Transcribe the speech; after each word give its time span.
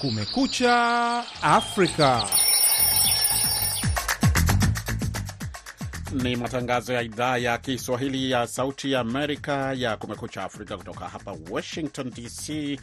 Kumekucha 0.00 1.24
Afrika. 1.42 2.26
Ni 6.12 6.36
matangazo 6.36 6.92
ya 6.92 7.02
idhaa 7.02 7.36
ya 7.36 7.58
Kiswahili 7.58 8.30
ya 8.30 8.46
Sauti 8.46 8.92
ya 8.92 9.00
Amerika 9.00 9.72
ya 9.72 9.96
Kumekucha 9.96 10.44
Afrika 10.44 10.76
kutoka 10.76 11.08
hapa 11.08 11.36
Washington 11.50 12.10
DC. 12.10 12.78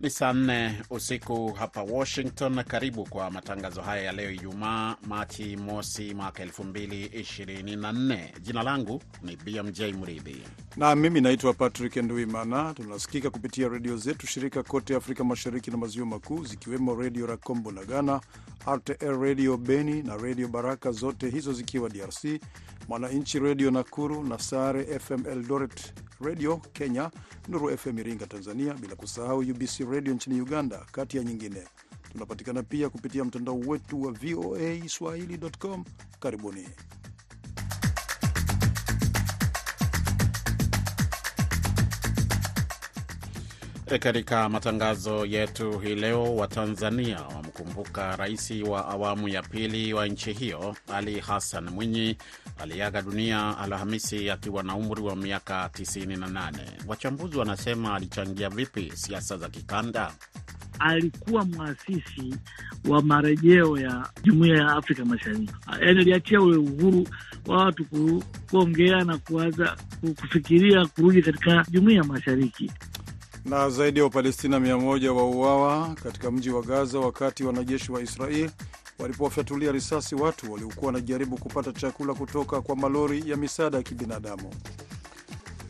Ni 0.00 0.10
saa 0.10 0.32
nne 0.32 0.82
usiku 0.90 1.52
hapa 1.52 1.82
Washington. 1.82 2.64
Karibu 2.64 3.04
kwa 3.04 3.30
matangazo 3.30 3.82
haya 3.82 4.02
ya 4.02 4.12
leo 4.12 4.30
Ijumaa, 4.30 4.96
Machi 5.06 5.56
mosi 5.56 6.14
mwaka 6.14 6.44
2024. 6.44 8.40
Jina 8.40 8.62
langu 8.62 9.02
ni 9.22 9.36
BMJ 9.36 9.80
Mridhi 9.82 10.42
na 10.76 10.94
mimi 10.96 11.20
naitwa 11.20 11.54
Patrick 11.54 11.96
Nduimana. 11.96 12.74
Tunasikika 12.74 13.30
kupitia 13.30 13.68
redio 13.68 13.96
zetu 13.96 14.26
shirika 14.26 14.62
kote 14.62 14.96
Afrika 14.96 15.24
Mashariki 15.24 15.70
na 15.70 15.76
Maziwa 15.76 16.06
Makuu, 16.06 16.44
zikiwemo 16.44 16.94
Redio 16.94 17.26
Rakombo 17.26 17.72
na 17.72 17.84
Ghana, 17.84 18.20
RTL 18.76 19.20
Redio 19.20 19.56
Beni 19.56 20.02
na 20.02 20.16
Redio 20.16 20.48
Baraka, 20.48 20.90
zote 20.92 21.30
hizo 21.30 21.52
zikiwa 21.52 21.88
DRC, 21.88 22.40
Mwananchi 22.88 23.38
Redio 23.38 23.70
Nakuru 23.70 24.24
na 24.24 24.38
Sare 24.38 24.98
FM 24.98 25.26
Eldoret 25.26 25.92
Redio 26.20 26.56
Kenya, 26.72 27.10
Nuru 27.48 27.76
FM 27.78 27.98
Iringa 27.98 28.26
Tanzania, 28.26 28.74
bila 28.74 28.94
kusahau 28.96 29.38
UBC 29.38 29.80
Redio 29.90 30.14
nchini 30.14 30.40
Uganda, 30.40 30.86
kati 30.92 31.16
ya 31.16 31.24
nyingine. 31.24 31.62
Tunapatikana 32.12 32.62
pia 32.62 32.88
kupitia 32.88 33.24
mtandao 33.24 33.58
wetu 33.58 34.02
wa 34.02 34.12
VOA 34.12 34.88
Swahili.com. 34.88 35.84
Karibuni. 36.20 36.68
Katika 43.98 44.48
matangazo 44.48 45.26
yetu 45.26 45.78
hii 45.78 45.94
leo, 45.94 46.36
Watanzania 46.36 47.20
wamkumbuka 47.34 48.16
rais 48.16 48.50
wa 48.68 48.88
awamu 48.88 49.28
ya 49.28 49.42
pili 49.42 49.94
wa 49.94 50.06
nchi 50.06 50.32
hiyo 50.32 50.76
Ali 50.94 51.20
Hassan 51.20 51.70
Mwinyi 51.70 52.16
aliaga 52.58 53.02
dunia 53.02 53.58
Alhamisi 53.58 54.30
akiwa 54.30 54.62
na 54.62 54.76
umri 54.76 55.02
wa 55.02 55.16
miaka 55.16 55.70
98. 55.72 56.52
Wachambuzi 56.86 57.38
wanasema 57.38 57.94
alichangia 57.94 58.48
vipi 58.48 58.92
siasa 58.94 59.36
za 59.36 59.48
kikanda? 59.48 60.12
Alikuwa 60.78 61.44
mwasisi 61.44 62.34
wa 62.88 63.02
marejeo 63.02 63.78
ya 63.78 64.06
jumuiya 64.22 64.56
ya 64.56 64.68
Afrika 64.72 65.04
Mashariki, 65.04 65.52
yaani 65.80 66.00
aliachia 66.00 66.40
ule 66.40 66.56
uhuru 66.56 67.08
wa 67.46 67.56
watu 67.64 67.84
kuongea 68.50 69.04
na 69.04 69.18
kuanza 69.18 69.76
kufikiria 70.20 70.86
kurudi 70.86 71.22
katika 71.22 71.66
jumuiya 71.70 71.98
ya 71.98 72.04
mashariki 72.04 72.70
na 73.44 73.70
zaidi 73.70 73.98
ya 73.98 74.04
Wapalestina 74.04 74.60
mia 74.60 74.76
moja 74.78 75.12
wauawa 75.12 75.94
katika 75.94 76.30
mji 76.30 76.50
wa 76.50 76.62
Gaza 76.62 76.98
wakati 76.98 77.44
wanajeshi 77.44 77.92
wa 77.92 78.02
Israel 78.02 78.50
walipowafyatulia 78.98 79.72
risasi 79.72 80.14
watu 80.14 80.52
waliokuwa 80.52 80.86
wanajaribu 80.86 81.36
kupata 81.38 81.72
chakula 81.72 82.14
kutoka 82.14 82.60
kwa 82.60 82.76
malori 82.76 83.30
ya 83.30 83.36
misaada 83.36 83.76
ya 83.76 83.82
kibinadamu. 83.82 84.50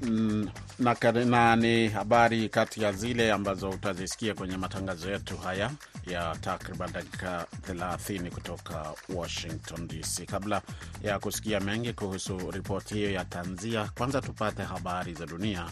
Mm, 0.03 0.49
na, 0.79 0.97
na 1.25 1.57
ni 1.57 1.89
habari 1.89 2.49
kati 2.49 2.83
ya 2.83 2.93
zile 2.93 3.33
ambazo 3.33 3.71
utazisikia 3.71 4.35
kwenye 4.35 4.57
matangazo 4.57 5.11
yetu 5.11 5.37
haya 5.37 5.71
ya 6.07 6.37
takriban 6.41 6.93
dakika 6.93 7.47
30 7.73 8.31
kutoka 8.31 8.93
Washington 9.15 9.89
DC. 9.89 10.27
Kabla 10.27 10.63
ya 11.03 11.19
kusikia 11.19 11.61
mengi 11.61 11.93
kuhusu 11.93 12.51
ripoti 12.51 12.95
hiyo 12.95 13.11
ya 13.11 13.25
tanzia, 13.25 13.91
kwanza 13.99 14.21
tupate 14.21 14.63
habari 14.63 15.15
za 15.15 15.27
dunia 15.27 15.67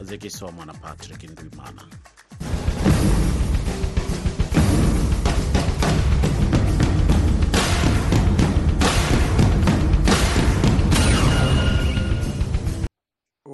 zikisomwa 0.00 0.66
na 0.66 0.74
Patrick 0.74 1.22
Ndwimana. 1.30 1.82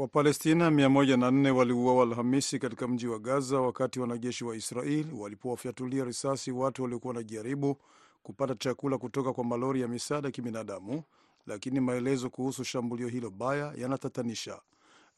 Wapalestina 0.01 0.71
104 0.71 1.51
waliuawa 1.51 2.03
Alhamisi 2.03 2.59
katika 2.59 2.89
mji 2.89 3.07
wa 3.07 3.19
Gaza 3.19 3.61
wakati 3.61 4.01
wanajeshi 4.01 4.45
wa 4.45 4.57
Israel 4.57 5.07
walipowafyatulia 5.19 6.05
risasi 6.05 6.51
watu 6.51 6.83
waliokuwa 6.83 7.15
wanajaribu 7.15 7.77
kupata 8.23 8.55
chakula 8.55 8.99
kutoka 8.99 9.33
kwa 9.33 9.45
malori 9.45 9.81
ya 9.81 9.89
misaada 9.89 10.29
ya 10.29 10.33
kibinadamu, 10.33 11.03
lakini 11.47 11.81
maelezo 11.81 12.31
kuhusu 12.31 12.65
shambulio 12.65 13.09
hilo 13.09 13.31
baya 13.31 13.73
yanatatanisha. 13.77 14.61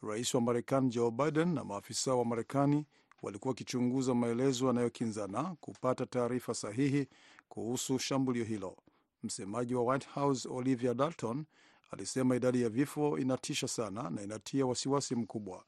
Rais 0.02 0.34
wa 0.34 0.40
Marekani 0.40 0.88
Joe 0.90 1.10
Biden 1.10 1.54
na 1.54 1.64
maafisa 1.64 2.14
wa 2.14 2.24
Marekani 2.24 2.86
walikuwa 3.22 3.50
wakichunguza 3.50 4.14
maelezo 4.14 4.66
yanayokinzana 4.66 5.56
kupata 5.60 6.06
taarifa 6.06 6.54
sahihi 6.54 7.08
kuhusu 7.48 7.98
shambulio 7.98 8.44
hilo. 8.44 8.76
Msemaji 9.22 9.74
wa 9.74 9.82
White 9.82 10.08
House 10.14 10.48
Olivia 10.48 10.94
Dalton 10.94 11.44
alisema 11.90 12.36
idadi 12.36 12.62
ya 12.62 12.68
vifo 12.68 13.18
inatisha 13.18 13.68
sana 13.68 14.10
na 14.10 14.22
inatia 14.22 14.66
wasiwasi 14.66 15.14
mkubwa. 15.14 15.64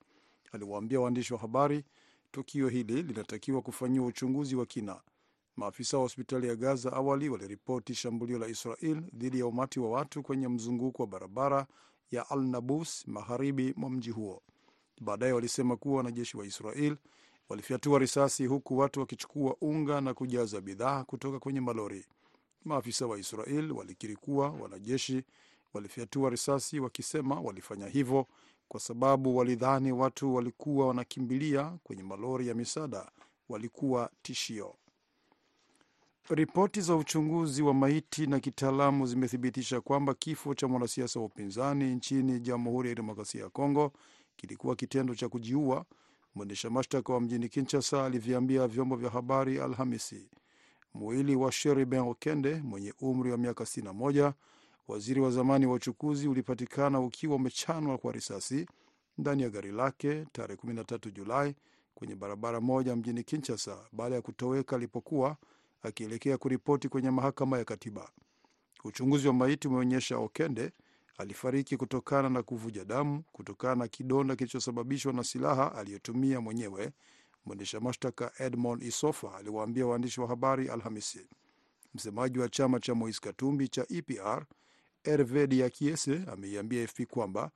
Aliwaambia 0.53 1.01
waandishi 1.01 1.33
wa 1.35 1.39
habari 1.41 1.85
tukio 2.33 2.69
hili 2.69 3.03
linatakiwa 3.03 3.63
kufanyiwa 3.63 4.07
uchunguzi 4.07 4.57
wa 4.57 4.67
kina. 4.67 5.01
Maafisa 5.57 5.97
wa 5.97 6.03
hospitali 6.03 6.49
ya 6.49 6.57
Gaza 6.57 6.93
awali 6.93 7.29
waliripoti 7.29 7.95
shambulio 7.95 8.39
la 8.39 8.49
Israel 8.49 9.01
dhidi 9.15 9.39
ya 9.39 9.47
umati 9.47 9.81
wa 9.81 9.91
watu 9.91 10.23
kwenye 10.23 10.49
mzunguko 10.49 11.03
wa 11.03 11.07
barabara 11.09 11.67
ya 12.11 12.31
Al 12.31 12.43
Nabus 12.43 13.09
magharibi 13.09 13.75
mwa 13.77 13.91
mji 13.91 14.11
huo. 14.11 14.43
Baadaye 15.01 15.33
walisema 15.33 15.77
kuwa 15.77 15.97
wanajeshi 15.97 16.37
wa 16.37 16.47
Israel 16.47 16.97
walifyatua 17.49 17.99
risasi 17.99 18.47
huku 18.47 18.79
watu 18.79 19.01
wakichukua 19.01 19.57
unga 19.61 20.01
na 20.01 20.15
kujaza 20.15 20.61
bidhaa 20.61 21.05
kutoka 21.05 21.39
kwenye 21.39 21.61
malori. 21.61 22.07
Maafisa 22.65 23.07
wa 23.07 23.19
Israel 23.19 23.73
walikiri 23.73 24.17
kuwa 24.17 24.51
wanajeshi 24.51 25.23
walifyatua 25.75 26.31
risasi 26.31 26.81
wakisema 26.81 27.41
walifanya 27.41 27.87
hivyo 27.87 28.27
kwa 28.69 28.81
sababu 28.81 29.37
walidhani 29.37 29.93
watu 29.93 30.35
walikuwa 30.35 30.87
wanakimbilia 30.89 31.79
kwenye 31.83 32.03
malori 32.03 32.49
ya 32.49 32.55
misaada 32.55 33.11
walikuwa 33.49 34.11
tishio. 34.23 34.75
Ripoti 36.31 36.81
za 36.81 36.97
uchunguzi 36.97 37.63
wa 37.63 37.75
maiti 37.75 38.27
na 38.27 38.41
kitaalamu 38.41 39.07
zimethibitisha 39.07 39.81
kwamba 39.81 40.15
kifo 40.15 40.55
cha 40.55 40.69
mwanasiasa 40.69 41.21
wa 41.21 41.27
upinzani 41.27 41.95
nchini 41.95 42.41
Jamhuri 42.41 42.89
ya 42.89 42.95
Demokrasia 42.95 43.43
ya 43.43 43.49
Kongo 43.49 43.93
kilikuwa 44.37 44.77
kitendo 44.77 45.15
cha 45.15 45.29
kujiua, 45.29 45.85
mwendesha 46.35 46.71
mashtaka 46.71 47.13
wa 47.13 47.21
mjini 47.21 47.49
Kinshasa 47.49 48.05
aliviambia 48.05 48.69
vyombo 48.69 48.97
vya 48.97 49.11
habari 49.11 49.61
Alhamisi. 49.61 50.29
Mwili 50.95 51.37
wa 51.37 51.53
Sheriben 51.53 52.01
Okende 52.01 52.55
mwenye 52.55 52.95
umri 53.01 53.31
wa 53.31 53.39
miaka 53.39 53.65
61 53.65 54.33
waziri 54.89 55.21
wa 55.21 55.31
zamani 55.31 55.67
wa 55.67 55.75
uchukuzi 55.75 56.29
ulipatikana 56.29 57.01
ukiwa 57.01 57.37
umechanwa 57.37 57.99
kwa 57.99 58.13
risasi 58.13 58.67
ndani 59.19 59.43
ya 59.43 59.51
gari 59.51 59.73
lake 59.73 60.27
tarehe 60.33 60.61
13 60.67 61.11
Julai 61.13 61.55
kwenye 61.95 62.15
barabara 62.15 62.61
moja 62.61 62.97
mjini 62.97 63.23
Kinshasa 63.25 63.77
baada 63.93 64.15
ya 64.15 64.23
kutoweka 64.23 64.77
alipokuwa 64.77 65.37
akielekea 65.85 66.39
kuripoti 66.39 66.89
kwenye 66.89 67.11
mahakama 67.11 67.59
ya 67.59 67.65
katiba. 67.65 68.11
Uchunguzi 68.85 69.27
wa 69.29 69.35
maiti 69.35 69.69
umeonyesha 69.69 70.19
Okende 70.19 70.73
alifariki 71.19 71.77
kutokana 71.77 72.29
na 72.29 72.43
kuvuja 72.43 72.85
damu 72.85 73.23
kutokana 73.33 73.75
na 73.75 73.89
kidonda 73.89 74.37
kilichosababishwa 74.37 75.13
na 75.13 75.25
silaha 75.25 75.75
aliyotumia 75.75 76.41
mwenyewe. 76.41 76.93
Mwendesha 77.47 77.81
mashtaka 77.81 78.33
Edmond 78.39 78.83
Isofa 78.83 79.35
aliwaambia 79.37 79.87
waandishi 79.87 80.21
wa 80.21 80.29
habari 80.29 80.69
Alhamisi. 80.69 81.27
Msemaji 81.95 82.39
wa 82.39 82.49
chama 82.49 82.81
cha 82.81 82.95
Moise 82.95 83.21
Katumbi 83.23 83.69
cha 83.69 83.87
EPR 83.89 84.47
Herve 85.05 85.47
Diakiese 85.47 86.23
ameiambia 86.33 86.85
AFP 86.85 87.01
kwamba 87.07 87.51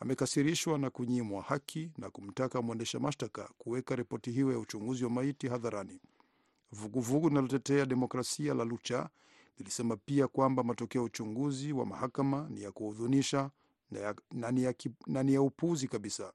amekasirishwa 0.00 0.78
na 0.78 0.90
kunyimwa 0.90 1.42
haki 1.42 1.90
na 1.98 2.10
kumtaka 2.10 2.62
mwendesha 2.62 2.98
mashtaka 2.98 3.50
kuweka 3.58 3.96
ripoti 3.96 4.30
hiyo 4.30 4.52
ya 4.52 4.58
uchunguzi 4.58 5.04
wa 5.04 5.10
maiti 5.10 5.48
hadharani. 5.48 6.00
Vuguvugu 6.72 7.28
linalotetea 7.28 7.86
demokrasia 7.86 8.54
la 8.54 8.64
Lucha 8.64 9.08
lilisema 9.58 9.96
pia 9.96 10.28
kwamba 10.28 10.62
matokeo 10.62 11.00
ya 11.02 11.06
uchunguzi 11.06 11.72
wa 11.72 11.86
mahakama 11.86 12.46
ni 12.50 12.62
ya 12.62 12.72
kuhudhunisha 12.72 13.50
na 15.06 15.22
ni 15.22 15.34
ya 15.34 15.42
upuzi 15.42 15.88
kabisa. 15.88 16.32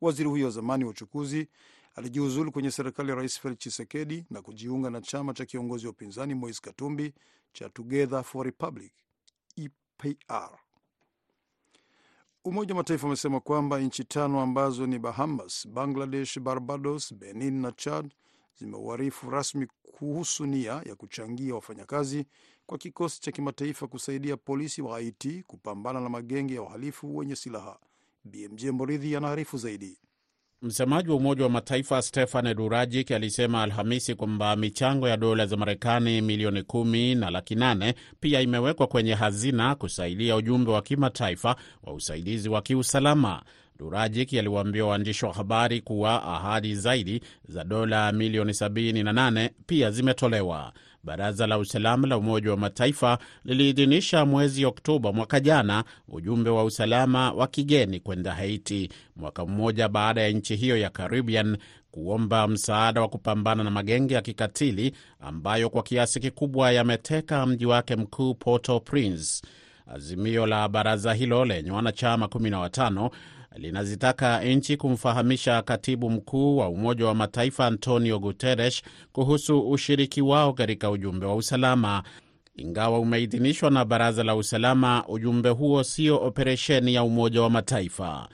Waziri 0.00 0.28
huyo 0.28 0.44
wa 0.44 0.50
zamani 0.50 0.84
wa 0.84 0.90
uchukuzi 0.90 1.48
alijiuzulu 1.94 2.52
kwenye 2.52 2.70
serikali 2.70 3.08
ya 3.10 3.14
Rais 3.14 3.40
Felix 3.40 3.58
Tshisekedi 3.58 4.24
na 4.30 4.42
kujiunga 4.42 4.90
na 4.90 5.00
chama 5.00 5.34
cha 5.34 5.46
kiongozi 5.46 5.86
wa 5.86 5.92
upinzani 5.92 6.34
Moise 6.34 6.60
Katumbi 6.62 7.14
cha 7.52 7.68
Together 7.68 8.24
for 8.24 8.46
Republic 8.46 8.92
EPR. 9.56 10.58
Umoja 12.44 12.74
wa 12.74 12.78
Mataifa 12.80 13.06
umesema 13.06 13.40
kwamba 13.40 13.80
nchi 13.80 14.04
tano 14.04 14.40
ambazo 14.40 14.86
ni 14.86 14.98
Bahamas, 14.98 15.68
Bangladesh, 15.68 16.38
Barbados, 16.38 17.14
Benin 17.14 17.60
na 17.60 17.72
Chad 17.72 18.14
zimeuarifu 18.60 19.30
rasmi 19.30 19.66
kuhusu 19.82 20.46
nia 20.46 20.82
ya 20.86 20.94
kuchangia 20.94 21.54
wafanyakazi 21.54 22.24
kwa 22.66 22.78
kikosi 22.78 23.20
cha 23.20 23.32
kimataifa 23.32 23.86
kusaidia 23.86 24.36
polisi 24.36 24.82
wa 24.82 24.92
Haiti 24.92 25.42
kupambana 25.46 26.00
na 26.00 26.08
magenge 26.08 26.54
ya 26.54 26.62
uhalifu 26.62 27.16
wenye 27.16 27.36
silaha. 27.36 27.78
BMJ 28.24 28.64
Moridhi 28.66 29.16
anaarifu 29.16 29.58
zaidi. 29.58 29.98
Msemaji 30.62 31.10
wa 31.10 31.16
Umoja 31.16 31.42
wa 31.44 31.50
Mataifa 31.50 32.02
Stefan 32.02 32.54
Durajik 32.54 33.10
alisema 33.10 33.62
Alhamisi 33.62 34.14
kwamba 34.14 34.56
michango 34.56 35.08
ya 35.08 35.16
dola 35.16 35.46
za 35.46 35.56
Marekani 35.56 36.20
milioni 36.20 36.62
kumi 36.62 37.14
na 37.14 37.30
laki 37.30 37.54
nane 37.54 37.94
pia 38.20 38.40
imewekwa 38.40 38.86
kwenye 38.86 39.14
hazina 39.14 39.74
kusaidia 39.74 40.36
ujumbe 40.36 40.70
wa 40.70 40.82
kimataifa 40.82 41.56
wa 41.82 41.92
usaidizi 41.92 42.48
wa 42.48 42.62
kiusalama. 42.62 43.42
Durajik 43.80 44.34
aliwaambia 44.34 44.84
waandishi 44.84 45.24
wa 45.24 45.32
habari 45.32 45.80
kuwa 45.80 46.22
ahadi 46.24 46.74
zaidi 46.74 47.20
za 47.48 47.64
dola 47.64 48.12
milioni 48.12 48.52
78 48.52 49.50
pia 49.66 49.90
zimetolewa. 49.90 50.72
Baraza 51.04 51.46
la 51.46 51.58
usalama 51.58 52.08
la 52.08 52.18
Umoja 52.18 52.50
wa 52.50 52.56
Mataifa 52.56 53.18
liliidhinisha 53.44 54.24
mwezi 54.26 54.64
Oktoba 54.64 55.12
mwaka 55.12 55.40
jana 55.40 55.84
ujumbe 56.08 56.50
wa 56.50 56.64
usalama 56.64 57.32
wa 57.32 57.46
kigeni 57.46 58.00
kwenda 58.00 58.34
Haiti, 58.34 58.88
mwaka 59.16 59.46
mmoja 59.46 59.88
baada 59.88 60.22
ya 60.22 60.30
nchi 60.30 60.56
hiyo 60.56 60.76
ya 60.76 60.90
Caribbean 60.90 61.56
kuomba 61.90 62.48
msaada 62.48 63.00
wa 63.00 63.08
kupambana 63.08 63.64
na 63.64 63.70
magenge 63.70 64.14
ya 64.14 64.22
kikatili 64.22 64.92
ambayo 65.20 65.70
kwa 65.70 65.82
kiasi 65.82 66.20
kikubwa 66.20 66.72
yameteka 66.72 67.46
mji 67.46 67.66
wake 67.66 67.96
mkuu 67.96 68.34
Port-au-Prince. 68.34 69.42
Azimio 69.86 70.46
la 70.46 70.68
baraza 70.68 71.14
hilo 71.14 71.44
lenye 71.44 71.70
wanachama 71.70 72.26
15 72.26 73.10
linazitaka 73.56 74.44
nchi 74.44 74.76
kumfahamisha 74.76 75.62
katibu 75.62 76.10
mkuu 76.10 76.56
wa 76.56 76.68
Umoja 76.68 77.06
wa 77.06 77.14
Mataifa 77.14 77.66
Antonio 77.66 78.18
Guterres 78.18 78.82
kuhusu 79.12 79.70
ushiriki 79.70 80.22
wao 80.22 80.52
katika 80.52 80.90
ujumbe 80.90 81.26
wa 81.26 81.34
usalama. 81.36 82.02
Ingawa 82.56 82.98
umeidhinishwa 82.98 83.70
na 83.70 83.84
Baraza 83.84 84.24
la 84.24 84.36
Usalama, 84.36 85.04
ujumbe 85.08 85.48
huo 85.48 85.82
sio 85.84 86.16
operesheni 86.22 86.94
ya 86.94 87.02
Umoja 87.02 87.42
wa 87.42 87.50
Mataifa. 87.50 88.28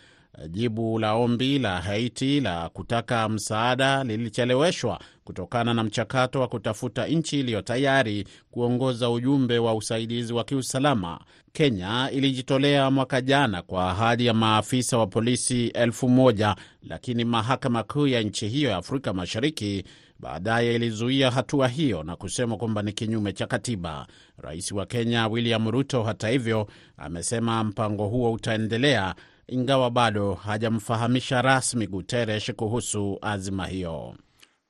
Jibu 0.49 0.99
la 0.99 1.15
ombi 1.15 1.59
la 1.59 1.81
Haiti 1.81 2.41
la 2.41 2.69
kutaka 2.69 3.29
msaada 3.29 4.05
lilicheleweshwa 4.05 5.01
kutokana 5.26 5.75
na 5.75 5.84
mchakato 5.84 6.40
wa 6.40 6.49
kutafuta 6.49 7.06
nchi 7.06 7.40
iliyo 7.40 7.62
tayari 7.62 8.26
kuongoza 8.50 9.11
ujumbe 9.11 9.58
wa 9.58 9.75
usaidizi 9.75 10.32
wa 10.32 10.44
kiusalama. 10.44 11.20
Kenya 11.52 12.11
ilijitolea 12.12 12.90
mwaka 12.90 13.20
jana 13.20 13.62
kwa 13.62 13.90
ahadi 13.90 14.26
ya 14.26 14.34
maafisa 14.34 14.99
wa 14.99 15.06
polisi 15.06 15.67
elfu 15.67 16.08
moja 16.08 16.56
lakini 16.82 17.25
mahakama 17.25 17.82
kuu 17.82 18.06
ya 18.06 18.23
nchi 18.23 18.49
hiyo 18.49 18.70
ya 18.70 18.76
Afrika 18.76 19.12
Mashariki 19.12 19.84
baadaye 20.20 20.75
ilizuia 20.75 21.31
hatua 21.31 21.69
hiyo 21.69 22.02
na 22.02 22.17
kusema 22.17 22.56
kwamba 22.56 22.82
ni 22.82 22.93
kinyume 22.93 23.32
cha 23.32 23.46
katiba. 23.46 24.06
Rais 24.38 24.72
wa 24.72 24.87
Kenya 24.87 25.29
William 25.29 25.70
Ruto, 25.70 26.02
hata 26.02 26.29
hivyo, 26.29 26.67
amesema 26.96 27.64
mpango 27.64 28.06
huo 28.08 28.32
utaendelea 28.32 29.14
ingawa 29.49 29.90
bado 29.90 30.34
hajamfahamisha 30.34 31.43
rasmi 31.43 31.87
Guterres 31.87 32.52
kuhusu 32.52 33.19
azima 33.22 33.67
hiyo. 33.67 34.14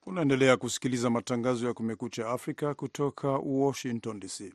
Unaendelea 0.06 0.56
kusikiliza 0.56 1.10
matangazo 1.10 1.66
ya 1.66 1.74
Kumekucha 1.74 2.28
Afrika 2.30 2.74
kutoka 2.74 3.28
Washington 3.30 4.20
DC. 4.20 4.52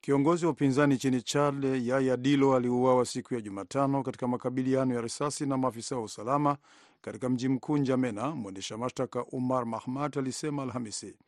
Kiongozi 0.00 0.44
wa 0.46 0.50
upinzani 0.52 0.94
nchini 0.94 1.22
Chad 1.22 1.64
Yaya 1.64 2.16
Dilo 2.16 2.56
aliuawa 2.56 3.04
siku 3.06 3.34
ya 3.34 3.40
Jumatano 3.40 4.02
katika 4.02 4.28
makabiliano 4.28 4.94
ya 4.94 5.00
risasi 5.00 5.46
na 5.46 5.56
maafisa 5.56 5.96
wa 5.96 6.02
usalama 6.02 6.56
katika 7.00 7.28
mji 7.28 7.48
mkuu 7.48 7.76
Njamena. 7.76 8.30
Mwendesha 8.30 8.76
mashtaka 8.78 9.24
Umar 9.24 9.66
Mahmat 9.66 10.16
alisema 10.16 10.62
Alhamisi. 10.62 11.18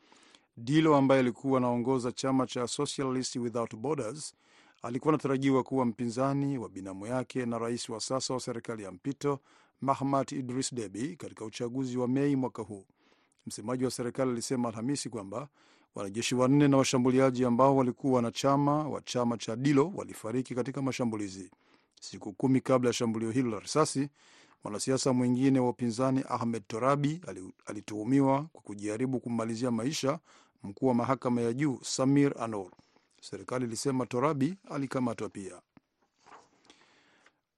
Dilo 0.56 0.96
ambaye 0.96 1.20
alikuwa 1.20 1.58
anaongoza 1.58 2.12
chama 2.12 2.46
cha 2.46 2.66
Socialist 2.66 3.36
Without 3.36 3.76
Borders 3.76 4.34
alikuwa 4.82 5.14
anatarajiwa 5.14 5.62
kuwa 5.62 5.84
mpinzani 5.84 6.58
wa 6.58 6.68
binamu 6.68 7.06
yake 7.06 7.46
na 7.46 7.58
rais 7.58 7.88
wa 7.88 8.00
sasa 8.00 8.34
wa 8.34 8.40
serikali 8.40 8.82
ya 8.82 8.90
mpito 8.92 9.38
Mahmat 9.80 10.32
Idris 10.32 10.74
Deby 10.74 11.16
katika 11.16 11.44
uchaguzi 11.44 11.98
wa 11.98 12.08
Mei 12.08 12.36
mwaka 12.36 12.62
huu. 12.62 12.84
Msemaji 13.50 13.84
wa 13.84 13.90
serikali 13.90 14.30
alisema 14.30 14.68
Alhamisi 14.68 15.08
kwamba 15.08 15.48
wanajeshi 15.94 16.34
wanne 16.34 16.68
na 16.68 16.76
washambuliaji 16.76 17.44
ambao 17.44 17.76
walikuwa 17.76 18.12
wanachama 18.16 18.88
wa 18.88 19.00
chama 19.00 19.36
cha 19.38 19.56
Dilo 19.56 19.92
walifariki 19.94 20.54
katika 20.54 20.82
mashambulizi. 20.82 21.50
Siku 22.00 22.32
kumi 22.32 22.60
kabla 22.60 22.88
ya 22.90 22.92
shambulio 22.92 23.30
hilo 23.30 23.50
la 23.50 23.58
risasi, 23.58 24.08
mwanasiasa 24.64 25.12
mwingine 25.12 25.60
wa 25.60 25.68
upinzani 25.68 26.24
Ahmed 26.28 26.62
Torabi 26.66 27.20
alituhumiwa 27.66 28.42
kwa 28.52 28.62
kujaribu 28.62 29.20
kummalizia 29.20 29.70
maisha 29.70 30.18
mkuu 30.62 30.86
wa 30.86 30.94
mahakama 30.94 31.40
ya 31.40 31.52
juu 31.52 31.78
Samir 31.82 32.34
Anor. 32.42 32.70
Serikali 33.22 33.64
ilisema 33.64 34.06
Torabi 34.06 34.54
alikamatwa 34.70 35.28
pia. 35.28 35.60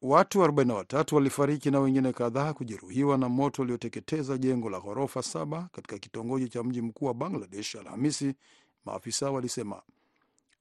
Watu 0.03 0.39
43 0.43 1.15
walifariki 1.15 1.71
na 1.71 1.81
wengine 1.81 2.13
kadhaa 2.13 2.53
kujeruhiwa 2.53 3.19
na 3.19 3.29
moto 3.29 3.63
ulioteketeza 3.63 4.39
jengo 4.39 4.71
la 4.71 4.81
ghorofa 4.81 5.23
saba 5.23 5.69
katika 5.73 5.99
kitongoji 5.99 6.49
cha 6.49 6.63
mji 6.63 6.83
mkuu 6.83 7.05
wa 7.07 7.15
Bangladesh 7.15 7.75
Alhamisi, 7.75 8.35
maafisa 8.85 9.31
walisema. 9.31 9.83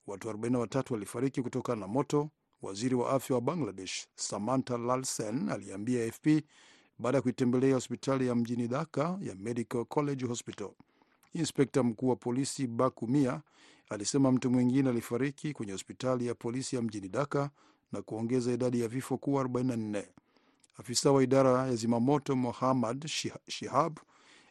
Watu 0.07 0.29
43 0.29 0.93
walifariki 0.93 1.41
kutokana 1.41 1.81
na 1.81 1.87
moto, 1.87 2.29
waziri 2.61 2.95
wa 2.95 3.09
afya 3.09 3.35
wa 3.35 3.41
Bangladesh 3.41 4.07
Samantha 4.15 4.77
Lalsen 4.77 5.49
aliambia 5.49 6.05
AFP 6.05 6.27
baada 6.99 7.17
ya 7.17 7.21
kuitembelea 7.21 7.73
hospitali 7.75 8.27
ya 8.27 8.35
mjini 8.35 8.67
Dhaka 8.67 9.17
ya 9.21 9.35
Medical 9.35 9.85
College 9.85 10.25
Hospital. 10.25 10.69
Inspekta 11.33 11.83
mkuu 11.83 12.07
wa 12.09 12.15
polisi 12.15 12.67
Baku 12.67 13.07
Mia 13.07 13.41
alisema 13.89 14.31
mtu 14.31 14.49
mwingine 14.51 14.89
alifariki 14.89 15.53
kwenye 15.53 15.71
hospitali 15.71 16.27
ya 16.27 16.35
polisi 16.35 16.75
ya 16.75 16.81
mjini 16.81 17.07
Dhaka 17.07 17.49
na 17.91 18.01
kuongeza 18.01 18.51
idadi 18.51 18.81
ya 18.81 18.87
vifo 18.87 19.17
kuwa 19.17 19.43
44. 19.43 20.03
Afisa 20.77 21.11
wa 21.11 21.23
idara 21.23 21.67
ya 21.67 21.75
zimamoto 21.75 22.35
Muhammad 22.35 23.07
Shihab 23.47 23.97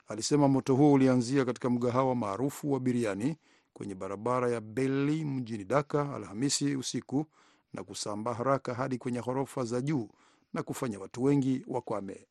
alisema 0.08 0.48
moto 0.48 0.74
huo 0.74 0.92
ulianzia 0.92 1.44
katika 1.44 1.70
mgahawa 1.70 2.14
maarufu 2.14 2.72
wa 2.72 2.80
biriani 2.80 3.36
kwenye 3.72 3.94
barabara 3.94 4.50
ya 4.50 4.60
Beli 4.60 5.24
mjini 5.24 5.64
Daka 5.64 6.14
Alhamisi 6.14 6.76
usiku 6.76 7.26
na 7.72 7.84
kusambaa 7.84 8.34
haraka 8.34 8.74
hadi 8.74 8.98
kwenye 8.98 9.20
ghorofa 9.20 9.64
za 9.64 9.80
juu 9.80 10.08
na 10.54 10.62
kufanya 10.62 10.98
watu 11.00 11.22
wengi 11.22 11.64
wakwame. 11.66 12.26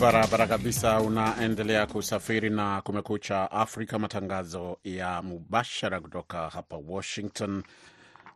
Barabara 0.00 0.46
kabisa. 0.46 1.00
Unaendelea 1.00 1.86
kusafiri 1.86 2.50
na 2.50 2.82
Kumekucha 2.82 3.50
Afrika, 3.50 3.98
matangazo 3.98 4.78
ya 4.84 5.22
mubashara 5.22 6.00
kutoka 6.00 6.48
hapa 6.48 6.76
Washington. 6.88 7.62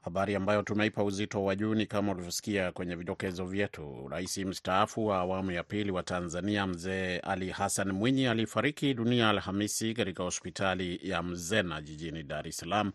Habari 0.04 0.34
ambayo 0.34 0.62
tumeipa 0.62 1.04
uzito 1.04 1.44
wa 1.44 1.56
juu 1.56 1.74
ni 1.74 1.86
kama 1.86 2.12
ulivyosikia 2.12 2.72
kwenye 2.72 2.94
vidokezo 2.96 3.44
vyetu. 3.44 4.08
Rais 4.10 4.38
mstaafu 4.38 5.06
wa 5.06 5.18
awamu 5.18 5.50
ya 5.50 5.62
pili 5.62 5.90
wa 5.90 6.02
Tanzania 6.02 6.66
Mzee 6.66 7.18
Ali 7.18 7.50
Hassan 7.50 7.92
Mwinyi 7.92 8.26
alifariki 8.26 8.94
dunia 8.94 9.28
Alhamisi 9.30 9.94
katika 9.94 10.22
hospitali 10.22 11.00
ya 11.02 11.22
Mzena 11.22 11.80
jijini 11.82 12.22
Dar 12.22 12.48
es 12.48 12.56
Salaam 12.56 12.92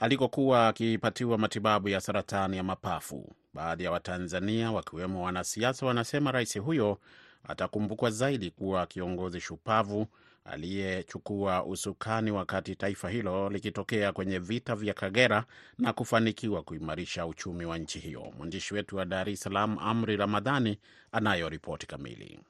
alikokuwa 0.00 0.68
akipatiwa 0.68 1.38
matibabu 1.38 1.88
ya 1.88 2.00
saratani 2.00 2.56
ya 2.56 2.62
mapafu. 2.62 3.34
Baadhi 3.54 3.84
ya 3.84 3.90
Watanzania 3.90 4.72
wakiwemo 4.72 5.22
wanasiasa 5.24 5.86
wanasema 5.86 6.32
rais 6.32 6.58
huyo 6.58 6.98
atakumbukwa 7.44 8.10
zaidi 8.10 8.50
kuwa 8.50 8.86
kiongozi 8.86 9.40
shupavu 9.40 10.06
aliyechukua 10.44 11.64
usukani 11.64 12.30
wakati 12.30 12.76
taifa 12.76 13.10
hilo 13.10 13.50
likitokea 13.50 14.12
kwenye 14.12 14.38
vita 14.38 14.76
vya 14.76 14.94
Kagera 14.94 15.44
na 15.78 15.92
kufanikiwa 15.92 16.62
kuimarisha 16.62 17.26
uchumi 17.26 17.64
wa 17.64 17.78
nchi 17.78 17.98
hiyo. 17.98 18.32
Mwandishi 18.38 18.74
wetu 18.74 18.96
wa 18.96 19.04
Dar 19.04 19.28
es 19.30 19.40
Salaam, 19.40 19.78
Amri 19.78 20.16
Ramadhani, 20.16 20.78
anayo 21.12 21.48
ripoti 21.48 21.86
kamili. 21.86 22.40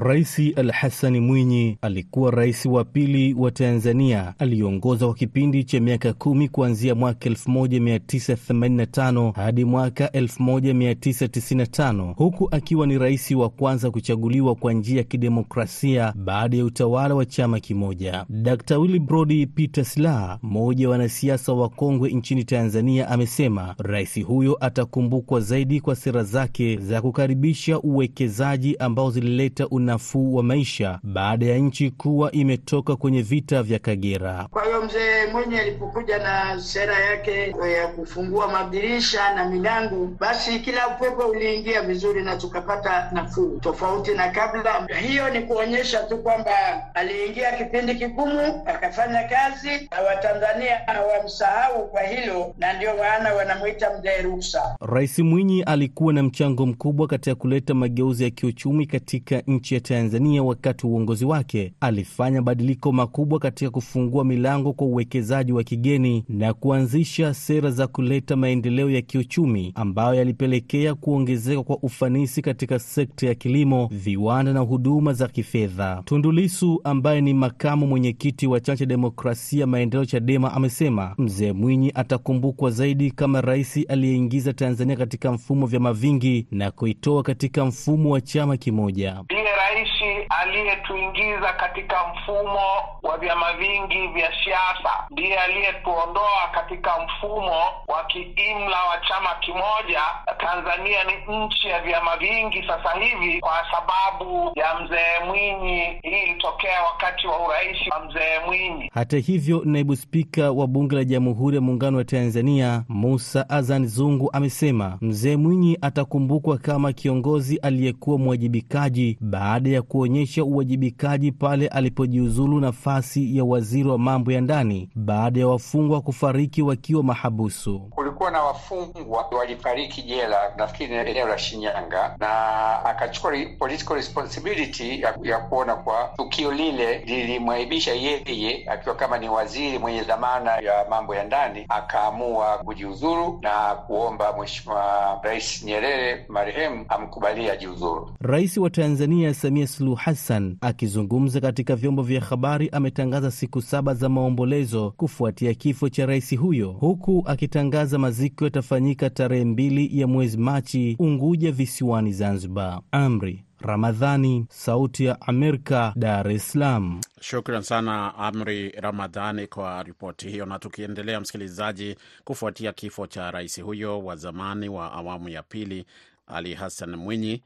Rais 0.00 0.40
Al 0.56 0.70
Hassani 0.72 1.20
Mwinyi 1.20 1.78
alikuwa 1.82 2.30
rais 2.30 2.66
wa 2.66 2.84
pili 2.84 3.34
wa 3.34 3.50
Tanzania. 3.50 4.34
Aliongoza 4.38 5.06
kwa 5.06 5.14
kipindi 5.14 5.64
cha 5.64 5.80
miaka 5.80 6.12
kumi 6.12 6.48
kuanzia 6.48 6.94
mwaka 6.94 7.30
1985 7.30 9.32
hadi 9.32 9.64
mwaka 9.64 10.06
1995 10.06 12.14
huku 12.16 12.48
akiwa 12.50 12.86
ni 12.86 12.98
rais 12.98 13.30
wa 13.30 13.48
kwanza 13.48 13.90
kuchaguliwa 13.90 14.54
kwa 14.54 14.72
njia 14.72 14.96
ya 14.98 15.04
kidemokrasia 15.04 16.12
baada 16.16 16.56
ya 16.56 16.64
utawala 16.64 17.14
wa 17.14 17.26
chama 17.26 17.60
kimoja. 17.60 18.26
Dr 18.28 18.76
Willibrod 18.78 19.48
Peter 19.54 19.84
Slaa, 19.84 20.38
mmoja 20.42 20.88
wa 20.88 20.92
wanasiasa 20.92 21.52
wa 21.52 21.68
kongwe 21.68 22.10
nchini 22.12 22.44
Tanzania, 22.44 23.08
amesema 23.08 23.74
rais 23.78 24.22
huyo 24.24 24.56
atakumbukwa 24.60 25.40
zaidi 25.40 25.80
kwa 25.80 25.96
sera 25.96 26.22
zake 26.24 26.76
za 26.76 27.02
kukaribisha 27.02 27.80
uwekezaji 27.80 28.76
ambao 28.76 29.10
zilileta 29.10 29.68
unafuu 29.92 30.34
wa 30.34 30.42
maisha 30.42 30.98
baada 31.02 31.46
ya 31.46 31.58
nchi 31.58 31.90
kuwa 31.90 32.32
imetoka 32.32 32.96
kwenye 32.96 33.22
vita 33.22 33.62
vya 33.62 33.78
Kagera. 33.78 34.46
Kwa 34.50 34.64
hiyo 34.64 34.82
mzee 34.82 35.26
Mwinyi 35.32 35.56
alipokuja 35.58 36.18
na 36.18 36.60
sera 36.60 36.98
yake 36.98 37.54
ya 37.76 37.88
kufungua 37.88 38.48
madirisha 38.52 39.34
na 39.34 39.48
milango, 39.50 40.08
basi 40.20 40.60
kila 40.60 40.88
upepo 40.88 41.22
uliingia 41.28 41.82
vizuri 41.82 42.22
na 42.22 42.36
tukapata 42.36 43.10
nafuu, 43.12 43.58
tofauti 43.60 44.10
na 44.14 44.28
kabla. 44.30 44.86
Hiyo 45.00 45.30
ni 45.30 45.40
kuonyesha 45.40 46.02
tu 46.02 46.18
kwamba 46.18 46.50
aliingia 46.94 47.52
kipindi 47.52 47.94
kigumu, 47.94 48.62
akafanya 48.66 49.22
kazi 49.22 49.88
na 49.90 50.00
Watanzania 50.00 50.76
hawamsahau 50.86 51.88
kwa 51.88 52.02
hilo, 52.02 52.54
na 52.58 52.72
ndio 52.72 52.90
maana 52.96 53.34
wanamwita 53.34 53.98
mzee 53.98 54.22
ruksa. 54.22 54.76
Rais 54.80 55.18
Mwinyi 55.18 55.62
alikuwa 55.62 56.12
na 56.12 56.22
mchango 56.22 56.66
mkubwa 56.66 57.06
katika 57.06 57.34
kuleta 57.36 57.74
mageuzi 57.74 58.24
ya 58.24 58.30
kiuchumi 58.30 58.86
katika 58.86 59.42
nchi 59.46 59.61
ya 59.70 59.80
Tanzania. 59.80 60.42
Wakati 60.42 60.86
wa 60.86 60.92
uongozi 60.92 61.24
wake, 61.24 61.72
alifanya 61.80 62.40
mabadiliko 62.40 62.92
makubwa 62.92 63.38
katika 63.38 63.70
kufungua 63.70 64.24
milango 64.24 64.72
kwa 64.72 64.86
uwekezaji 64.86 65.52
wa 65.52 65.62
kigeni 65.64 66.24
na 66.28 66.54
kuanzisha 66.54 67.34
sera 67.34 67.70
za 67.70 67.86
kuleta 67.86 68.36
maendeleo 68.36 68.90
ya 68.90 69.02
kiuchumi 69.02 69.72
ambayo 69.74 70.14
yalipelekea 70.14 70.94
kuongezeka 70.94 71.62
kwa 71.62 71.78
ufanisi 71.78 72.42
katika 72.42 72.78
sekta 72.78 73.26
ya 73.26 73.34
kilimo, 73.34 73.88
viwanda 73.92 74.52
na 74.52 74.60
huduma 74.60 75.12
za 75.12 75.28
kifedha. 75.28 76.02
Tundu 76.04 76.32
Lissu 76.32 76.80
ambaye 76.84 77.20
ni 77.20 77.34
makamu 77.34 77.86
mwenyekiti 77.86 78.46
wa 78.46 78.60
chama 78.60 78.76
cha 78.76 78.86
demokrasia 78.86 79.66
maendeleo 79.66 80.04
CHADEMA 80.04 80.52
amesema 80.52 81.14
mzee 81.18 81.52
Mwinyi 81.52 81.92
atakumbukwa 81.94 82.70
zaidi 82.70 83.10
kama 83.10 83.40
rais 83.40 83.78
aliyeingiza 83.88 84.52
Tanzania 84.52 84.96
katika 84.96 85.32
mfumo 85.32 85.62
wa 85.62 85.68
vyama 85.68 85.92
vingi 85.92 86.46
na 86.50 86.70
kuitoa 86.70 87.22
katika 87.22 87.64
mfumo 87.64 88.10
wa 88.10 88.20
chama 88.20 88.56
kimoja. 88.56 89.22
Ndiye 89.52 89.84
rais 89.84 90.28
aliyetuingiza 90.28 91.52
katika 91.52 91.96
mfumo 92.14 92.60
wa 93.02 93.18
vyama 93.18 93.52
vingi 93.52 94.06
vya 94.06 94.32
siasa, 94.44 94.90
ndiye 95.10 95.38
aliyetuondoa 95.38 96.48
katika 96.54 96.90
mfumo 97.04 97.60
wa 97.88 98.04
kiimla 98.08 98.76
wa 98.90 98.98
chama 99.08 99.30
kimoja. 99.40 100.02
Tanzania 100.38 101.04
ni 101.04 101.36
nchi 101.46 101.68
ya 101.68 101.80
vyama 101.82 102.16
vingi 102.16 102.62
sasa 102.66 102.90
hivi 102.98 103.40
kwa 103.40 103.52
sababu 103.70 104.52
ya 104.54 104.74
mzee 104.80 105.24
Mwinyi. 105.26 105.80
Hii 106.02 106.22
ilitokea 106.22 106.82
wakati 106.82 107.26
wa 107.26 107.46
urais 107.48 107.76
wa 107.90 108.00
mzee 108.04 108.38
Mwinyi. 108.46 108.90
Hata 108.94 109.16
hivyo, 109.18 109.62
naibu 109.64 109.96
spika 109.96 110.50
wa 110.52 110.66
bunge 110.66 110.96
la 110.96 111.04
Jamhuri 111.04 111.56
ya 111.56 111.62
Muungano 111.62 111.98
wa 111.98 112.04
Tanzania 112.04 112.84
Musa 112.88 113.48
Azan 113.50 113.86
Zungu 113.86 114.30
amesema 114.32 114.98
mzee 115.00 115.36
Mwinyi 115.36 115.78
atakumbukwa 115.82 116.58
kama 116.58 116.92
kiongozi 116.92 117.56
aliyekuwa 117.56 118.18
mwajibikaji 118.18 119.18
baada 119.42 119.70
ya 119.70 119.82
kuonyesha 119.82 120.44
uwajibikaji 120.44 121.32
pale 121.32 121.68
alipojiuzulu 121.68 122.60
nafasi 122.60 123.36
ya 123.36 123.44
waziri 123.44 123.88
wa 123.88 123.98
mambo 123.98 124.32
ya 124.32 124.40
ndani 124.40 124.88
baada 124.94 125.40
ya 125.40 125.48
wafungwa 125.48 126.00
kufariki 126.00 126.62
wakiwa 126.62 127.02
mahabusu. 127.02 127.80
Kulikuwa 128.22 128.40
na 128.42 128.46
wafungwa 128.48 129.26
walifariki 129.38 130.02
jela, 130.02 130.52
nafikiri 130.56 130.94
eneo 130.96 131.28
la 131.28 131.38
Shinyanga, 131.38 132.16
na 132.18 132.84
akachukua 132.84 133.32
political 133.58 133.94
responsibility 133.94 135.00
ya, 135.02 135.14
ya 135.22 135.38
kuona 135.38 135.74
kwa 135.76 136.10
tukio 136.16 136.52
lile 136.52 136.98
lilimwaibisha 136.98 137.92
yeye 137.94 138.64
akiwa 138.70 138.94
kama 138.94 139.18
ni 139.18 139.28
waziri 139.28 139.78
mwenye 139.78 140.02
dhamana 140.02 140.50
ya 140.50 140.86
mambo 140.90 141.14
ya 141.14 141.24
ndani, 141.24 141.66
akaamua 141.68 142.58
kujiuzuru 142.58 143.38
na 143.42 143.74
kuomba 143.74 144.36
Mheshimiwa 144.38 145.20
Rais 145.22 145.62
Nyerere 145.64 146.24
marehemu 146.28 146.84
amkubalie 146.88 147.50
ajiuzuru. 147.52 148.10
Rais 148.20 148.56
wa 148.56 148.70
Tanzania 148.70 149.34
Samia 149.34 149.66
Suluhu 149.66 149.96
Hassan 149.96 150.56
akizungumza 150.60 151.40
katika 151.40 151.76
vyombo 151.76 152.02
vya 152.02 152.20
habari 152.20 152.68
ametangaza 152.72 153.30
siku 153.30 153.62
saba 153.62 153.94
za 153.94 154.08
maombolezo 154.08 154.90
kufuatia 154.96 155.54
kifo 155.54 155.88
cha 155.88 156.06
rais 156.06 156.36
huyo, 156.36 156.70
huku 156.72 157.22
akitangaza 157.26 157.98
maziko 158.12 158.44
yatafanyika 158.44 159.10
tarehe 159.10 159.44
mbili 159.44 160.00
ya 160.00 160.06
mwezi 160.06 160.38
Machi 160.38 160.96
Unguja 160.98 161.52
visiwani 161.52 162.12
Zanzibar. 162.12 162.80
Amri 162.90 163.44
Ramadhani, 163.60 164.46
Sauti 164.50 165.04
ya 165.04 165.20
Amerika, 165.20 165.92
Dar 165.96 166.28
es 166.30 166.52
Salaam. 166.52 167.00
Shukran 167.20 167.62
sana 167.62 168.14
Amri 168.14 168.68
Ramadhani 168.70 169.46
kwa 169.46 169.82
ripoti 169.82 170.28
hiyo. 170.28 170.46
Na 170.46 170.58
tukiendelea, 170.58 171.20
msikilizaji, 171.20 171.96
kufuatia 172.24 172.72
kifo 172.72 173.06
cha 173.06 173.30
rais 173.30 173.60
huyo 173.62 174.04
wa 174.04 174.16
zamani 174.16 174.68
wa 174.68 174.92
awamu 174.92 175.28
ya 175.28 175.42
pili 175.42 175.86
Ali 176.26 176.54
Hassan 176.54 176.96
Mwinyi, 176.96 177.42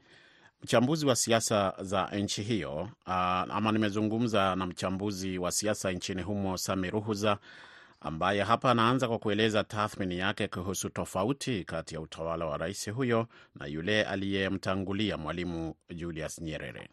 mchambuzi 0.63 1.05
wa 1.05 1.15
siasa 1.15 1.73
za 1.81 2.05
nchi 2.05 2.43
hiyo 2.43 2.81
uh, 3.07 3.13
ama 3.13 3.71
nimezungumza 3.71 4.55
na 4.55 4.65
mchambuzi 4.65 5.37
wa 5.37 5.51
siasa 5.51 5.91
nchini 5.91 6.21
humo 6.21 6.57
Sami 6.57 6.89
Ruhuza 6.89 7.37
ambaye 8.01 8.41
hapa 8.43 8.71
anaanza 8.71 9.07
kwa 9.07 9.19
kueleza 9.19 9.63
tathmini 9.63 10.17
yake 10.17 10.47
kuhusu 10.47 10.89
tofauti 10.89 11.63
kati 11.63 11.95
ya 11.95 12.01
utawala 12.01 12.45
wa 12.45 12.57
rais 12.57 12.91
huyo 12.91 13.27
na 13.55 13.65
yule 13.65 14.03
aliyemtangulia 14.03 15.17
Mwalimu 15.17 15.75
Julius 15.95 16.41
Nyerere. 16.41 16.89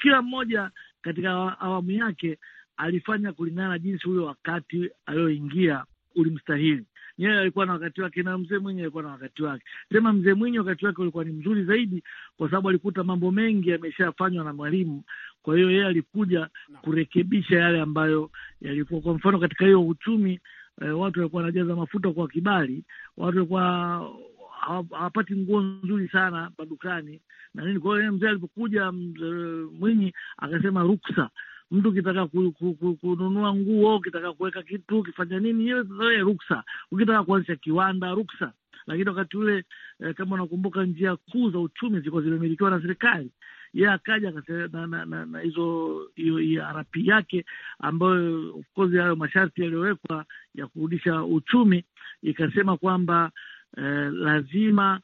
Kila 0.00 0.22
mmoja 0.22 0.70
katika 1.02 1.30
awamu 1.60 1.90
yake 1.90 2.38
alifanya 2.76 3.32
kulingana 3.32 3.68
na 3.68 3.78
jinsi 3.78 4.08
ule 4.08 4.20
wakati 4.24 4.90
alioingia 5.06 5.84
ulimstahili. 6.14 6.84
Nyerere 7.18 7.40
alikuwa 7.40 7.66
na 7.66 7.72
wakati 7.72 8.02
wake 8.02 8.22
na 8.22 8.38
mzee 8.38 8.58
Mwinyi 8.58 8.80
alikuwa 8.82 9.02
na 9.02 9.08
wakati 9.08 9.42
wake. 9.42 9.64
Sema 9.92 10.12
mzee 10.12 10.34
Mwinyi 10.34 10.58
wakati 10.58 10.86
wake 10.86 11.02
ulikuwa 11.02 11.24
ni 11.24 11.32
mzuri 11.32 11.64
zaidi, 11.64 12.02
kwa 12.36 12.50
sababu 12.50 12.68
alikuta 12.68 13.04
mambo 13.04 13.30
mengi 13.30 13.70
yameshafanywa 13.70 14.44
na 14.44 14.52
Mwalimu. 14.52 15.02
Kwa 15.48 15.56
hiyo 15.56 15.70
yeye 15.70 15.86
alikuja 15.86 16.48
kurekebisha 16.82 17.56
yale 17.58 17.80
ambayo 17.80 18.30
yalikuwa, 18.60 19.00
kwa 19.00 19.14
mfano 19.14 19.38
katika 19.38 19.64
hiyo 19.64 19.86
uchumi 19.86 20.40
eh, 20.82 20.98
watu 21.00 21.18
walikuwa 21.20 21.42
wanajaza 21.42 21.76
mafuta 21.76 22.10
kwa 22.12 22.28
kibali, 22.28 22.84
watu 23.16 23.36
walikuwa 23.36 23.62
hawapati 24.60 25.36
nguo 25.36 25.60
nzuri 25.60 26.08
sana 26.08 26.50
madukani 26.58 27.20
na 27.54 27.64
nini. 27.64 27.80
Kwa 27.80 27.98
hiyo 28.00 28.12
mzee 28.12 28.28
alipokuja 28.28 28.92
Mwinyi 29.72 30.12
akasema 30.36 30.82
ruksa 30.82 31.30
mtu 31.70 31.88
ukitaka 31.88 32.26
ku, 32.26 32.52
ku, 32.52 32.74
ku, 32.74 32.94
kununua 32.96 33.54
nguo, 33.54 33.96
ukitaka 33.96 34.32
kuweka 34.32 34.62
kitu, 34.62 34.98
ukifanya 34.98 35.38
nini, 35.40 35.62
hiyo 35.64 35.82
ruksa. 36.20 36.64
Ukitaka 36.92 37.24
kuanzisha 37.24 37.56
kiwanda, 37.56 38.10
ruksa. 38.14 38.52
Lakini 38.86 39.08
wakati 39.08 39.36
ule 39.36 39.64
eh, 40.00 40.14
kama 40.14 40.34
unakumbuka, 40.34 40.84
njia 40.84 41.16
kuu 41.16 41.50
za 41.50 41.58
uchumi 41.58 41.98
zilikuwa 41.98 42.22
zimemilikiwa 42.22 42.70
na 42.70 42.80
serikali. 42.80 43.30
Yeye 43.74 43.90
akaja 43.90 44.30
na, 44.72 44.86
na, 44.86 45.04
na, 45.06 45.26
na 45.26 45.40
hizo 45.40 46.00
hiyo 46.14 46.40
ERP 46.40 46.96
yake 46.96 47.44
ambayo 47.78 48.56
of 48.58 48.66
course 48.74 48.92
hayo 48.94 49.16
masharti 49.16 49.62
yaliyowekwa 49.62 50.24
ya 50.54 50.66
kurudisha 50.66 51.24
uchumi, 51.24 51.84
ikasema 52.22 52.76
kwamba 52.76 53.30
eh, 53.76 54.12
lazima 54.12 55.00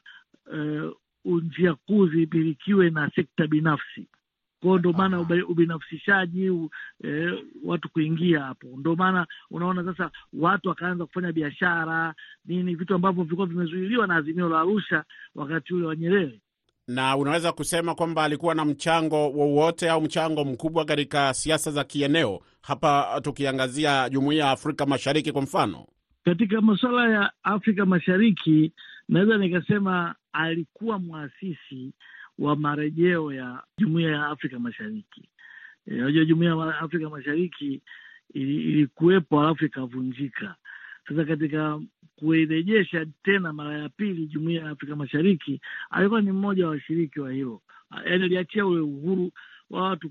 eh, 0.53 0.91
njia 1.25 1.73
kuu 1.73 2.07
zimilikiwe 2.07 2.89
na 2.89 3.09
sekta 3.15 3.47
binafsi. 3.47 4.07
Kwao 4.61 4.79
ndo 4.79 4.93
maana 4.93 5.19
ubinafsishaji 5.47 6.49
u, 6.49 6.69
e, 7.03 7.33
watu 7.63 7.89
kuingia 7.89 8.41
hapo, 8.43 8.67
ndo 8.77 8.95
maana 8.95 9.27
unaona 9.51 9.83
sasa 9.83 10.11
watu 10.33 10.69
wakaanza 10.69 11.05
kufanya 11.05 11.31
biashara 11.31 12.13
nini, 12.45 12.75
vitu 12.75 12.95
ambavyo 12.95 13.23
vilikuwa 13.23 13.47
vimezuiliwa 13.47 14.07
na 14.07 14.15
Azimio 14.15 14.49
la 14.49 14.59
Arusha 14.59 15.03
wakati 15.35 15.73
ule 15.73 15.85
wa 15.85 15.95
Nyerere. 15.95 16.39
Na 16.87 17.17
unaweza 17.17 17.51
kusema 17.51 17.95
kwamba 17.95 18.23
alikuwa 18.23 18.55
na 18.55 18.65
mchango 18.65 19.29
wowote 19.31 19.89
au 19.89 20.01
mchango 20.01 20.45
mkubwa 20.45 20.85
katika 20.85 21.33
siasa 21.33 21.71
za 21.71 21.83
kieneo, 21.83 22.39
hapa 22.61 23.21
tukiangazia 23.23 24.09
Jumuiya 24.09 24.45
ya 24.45 24.51
Afrika 24.51 24.85
Mashariki 24.85 25.31
kwa 25.31 25.41
mfano. 25.41 25.87
Katika 26.25 26.61
masuala 26.61 27.09
ya 27.13 27.31
Afrika 27.43 27.85
Mashariki, 27.85 28.71
naweza 29.09 29.37
nikasema 29.37 30.15
alikuwa 30.33 30.99
mwasisi 30.99 31.93
wa 32.39 32.55
marejeo 32.55 33.33
ya 33.33 33.63
jumuiya 33.77 34.11
ya 34.11 34.25
Afrika 34.27 34.59
Mashariki. 34.59 35.29
Unajua 35.87 36.23
e, 36.23 36.25
jumuiya 36.25 36.51
ya 36.55 36.79
Afrika 36.79 37.09
Mashariki 37.09 37.81
ilikuwepo 38.33 39.41
alafu 39.41 39.65
ikavunjika. 39.65 40.55
Sasa 41.07 41.25
katika 41.25 41.81
kuirejesha 42.15 43.05
tena 43.23 43.53
mara 43.53 43.77
ya 43.77 43.89
pili 43.89 44.27
jumuiya 44.27 44.63
ya 44.63 44.69
Afrika 44.69 44.95
Mashariki, 44.95 45.61
alikuwa 45.89 46.21
ni 46.21 46.31
mmoja 46.31 46.65
wa 46.65 46.71
washiriki 46.71 47.19
wa 47.19 47.31
hilo, 47.31 47.61
yaani 48.05 48.23
aliachia 48.23 48.65
ule 48.65 48.79
uhuru 48.81 49.31
wa 49.69 49.81
watu 49.81 50.09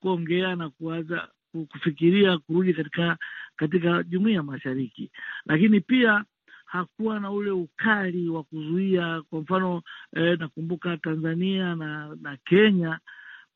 kuongea 0.00 0.56
na 0.56 0.70
kuanza 0.70 1.28
kufikiria 1.68 2.38
kurudi 2.38 2.74
katika 2.74 3.18
katika 3.56 4.02
jumuiya 4.02 4.36
ya 4.36 4.42
Mashariki, 4.42 5.10
lakini 5.46 5.80
pia 5.80 6.24
hakuwa 6.64 7.20
na 7.20 7.30
ule 7.30 7.50
ukali 7.50 8.28
wa 8.28 8.42
kuzuia. 8.42 9.22
Kwa 9.30 9.40
mfano 9.40 9.82
eh, 10.16 10.38
nakumbuka 10.38 10.96
Tanzania 10.96 11.74
na 11.74 12.16
na 12.20 12.36
Kenya 12.36 12.98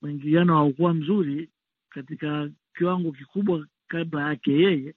mwingiliano 0.03 0.55
haukuwa 0.55 0.95
mzuri 0.95 1.49
katika 1.91 2.51
kiwango 2.79 3.13
kikubwa 3.13 3.67
kabla 3.89 4.29
yake 4.29 4.53
yeye, 4.53 4.95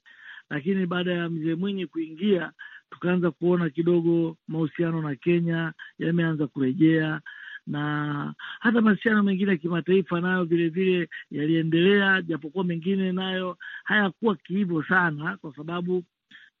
lakini 0.50 0.86
baada 0.86 1.12
ya 1.12 1.28
mzee 1.28 1.54
Mwinyi 1.54 1.86
kuingia 1.86 2.52
tukaanza 2.90 3.30
kuona 3.30 3.70
kidogo 3.70 4.36
mahusiano 4.48 5.02
na 5.02 5.14
Kenya 5.16 5.72
yameanza 5.98 6.46
kurejea 6.46 7.20
na 7.66 8.34
hata 8.60 8.80
mahusiano 8.80 9.22
mengine 9.22 9.50
ya 9.50 9.56
kimataifa 9.56 10.20
nayo 10.20 10.44
vilevile 10.44 11.08
yaliendelea, 11.30 12.22
japokuwa 12.22 12.64
mengine 12.64 13.12
nayo 13.12 13.58
hayakuwa 13.84 14.36
kihivyo 14.36 14.82
sana, 14.82 15.36
kwa 15.36 15.54
sababu 15.56 16.04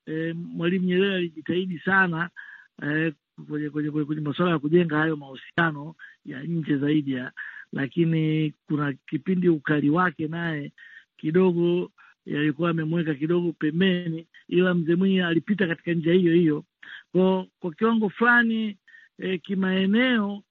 eh, 0.06 0.36
Mwalimu 0.36 0.86
Nyerere 0.86 1.14
alijitahidi 1.14 1.78
sana 1.78 2.30
kwenye, 3.48 3.70
kwenye, 3.70 3.90
kwenye 3.90 4.20
masuala 4.22 4.52
ya 4.52 4.58
kujenga 4.58 4.98
hayo 4.98 5.16
mahusiano 5.16 5.94
ya 6.26 6.42
nje 6.42 6.76
zaidi 6.76 7.12
ya, 7.12 7.32
lakini 7.72 8.54
kuna 8.66 8.92
kipindi 8.92 9.48
ukali 9.48 9.90
wake 9.90 10.28
naye 10.28 10.72
kidogo 11.16 11.90
yalikuwa 12.26 12.68
yamemweka 12.68 13.14
kidogo 13.14 13.52
pembeni, 13.52 14.26
ila 14.48 14.74
mzee 14.74 14.94
Mwinyi 14.94 15.20
alipita 15.20 15.66
katika 15.66 15.92
njia 15.92 16.12
hiyo 16.14 16.34
hiyo 16.34 16.64
kwa, 17.12 17.46
kwa 17.60 17.72
kiwango 17.74 18.08
fulani 18.08 18.78
e, 19.18 19.38
kimaeneo 19.38 20.42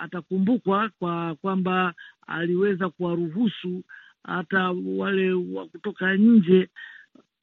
atakumbukwa 0.00 0.88
kwa 0.98 1.34
kwamba 1.34 1.94
aliweza 2.26 2.88
kuwaruhusu 2.90 3.82
hata 4.24 4.70
wale 4.86 5.32
wa 5.32 5.66
kutoka 5.68 6.14
nje 6.16 6.68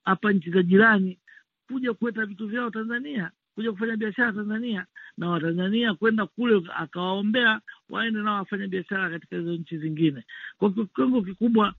hapa 0.06 0.32
nchi 0.32 0.52
za 0.52 0.64
jirani 0.64 1.20
kuja 1.68 1.94
kuleta 1.94 2.26
vitu 2.26 2.48
vyao 2.48 2.70
Tanzania, 2.70 3.32
kuja 3.56 3.72
kufanya 3.72 3.96
biashara 3.98 4.32
Tanzania, 4.34 4.86
na 5.18 5.30
Watanzania 5.30 5.94
kwenda 5.94 6.26
kule 6.26 6.62
akawaombea 6.76 7.62
waende 7.90 8.20
nao 8.22 8.36
wafanya 8.36 8.68
biashara 8.68 9.10
katika 9.10 9.36
hizo 9.36 9.54
nchi 9.54 9.78
zingine. 9.78 10.24
Kwa 10.58 10.74
kiwango 10.96 11.22
kikubwa 11.22 11.74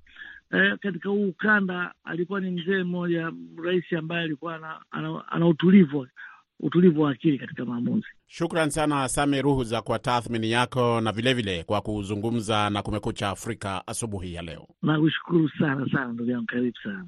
eh, 0.52 0.78
katika 0.80 1.08
huu 1.08 1.28
ukanda 1.28 1.94
alikuwa 2.04 2.40
ni 2.40 2.50
mzee 2.50 2.82
mmoja, 2.82 3.32
rais 3.64 3.92
ambaye 3.92 4.22
alikuwa 4.24 4.54
ana, 4.54 4.80
ana, 4.90 5.28
ana 5.28 5.46
utulivu 5.46 6.06
utulivu 6.62 7.02
wa 7.02 7.10
akili 7.10 7.38
katika 7.38 7.64
maamuzi. 7.64 8.06
Shukran 8.26 8.70
sana 8.70 9.08
Sami 9.08 9.42
Ruhuza 9.42 9.82
kwa 9.82 9.98
tathmini 9.98 10.50
yako 10.50 11.00
na 11.00 11.12
vilevile 11.12 11.52
vile 11.52 11.64
kwa 11.64 11.80
kuzungumza 11.80 12.70
na 12.70 12.82
Kumekucha 12.82 13.28
Afrika 13.28 13.82
asubuhi 13.86 14.34
ya 14.34 14.42
leo. 14.42 14.66
Nakushukuru 14.82 15.48
sana 15.58 15.86
sana 15.92 16.12
ndugu 16.12 16.30
yangu, 16.30 16.46
karibu 16.46 16.76
sana. 16.82 17.06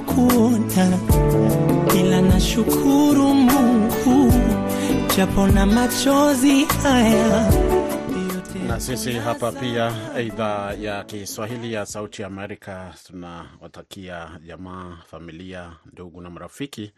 Sitokuona, 0.00 0.98
ila 2.00 2.20
nashukuru 2.22 3.34
Mungu 3.34 4.32
japo 5.16 5.46
na 5.46 5.66
machozi 5.66 6.64
haya 6.64 7.52
Na 8.68 8.80
sisi 8.80 9.12
hapa 9.12 9.52
pia 9.52 9.92
idhaa 10.20 10.72
ya 10.72 11.04
Kiswahili 11.04 11.72
ya 11.72 11.86
Sauti 11.86 12.22
ya 12.22 12.28
Amerika 12.28 12.94
tunawatakia 13.06 14.40
jamaa, 14.46 14.98
familia, 15.06 15.72
ndugu 15.92 16.20
na 16.20 16.30
marafiki 16.30 16.92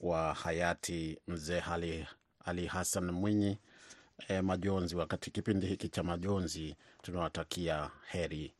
wa 0.00 0.34
hayati 0.34 1.18
mzee 1.28 1.60
Ali, 1.60 2.06
Ali 2.44 2.66
Hassan 2.66 3.10
Mwinyi 3.10 3.58
e, 4.28 4.40
majonzi. 4.42 4.96
Wakati 4.96 5.30
kipindi 5.30 5.66
hiki 5.66 5.88
cha 5.88 6.02
majonzi, 6.02 6.76
tunawatakia 7.02 7.90
heri 8.10 8.52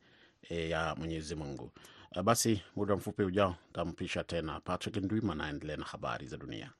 e, 0.49 0.69
ya 0.69 0.95
Mwenyezi 0.97 1.35
Mungu. 1.35 1.71
E, 2.15 2.21
basi 2.23 2.61
muda 2.75 2.95
mfupi 2.95 3.23
ujao 3.23 3.55
tampisha 3.73 4.23
tena 4.23 4.59
Patrick 4.59 4.95
Ndwima 4.97 5.33
anaendelea 5.33 5.77
na 5.77 5.85
habari 5.85 6.27
za 6.27 6.37
dunia. 6.37 6.71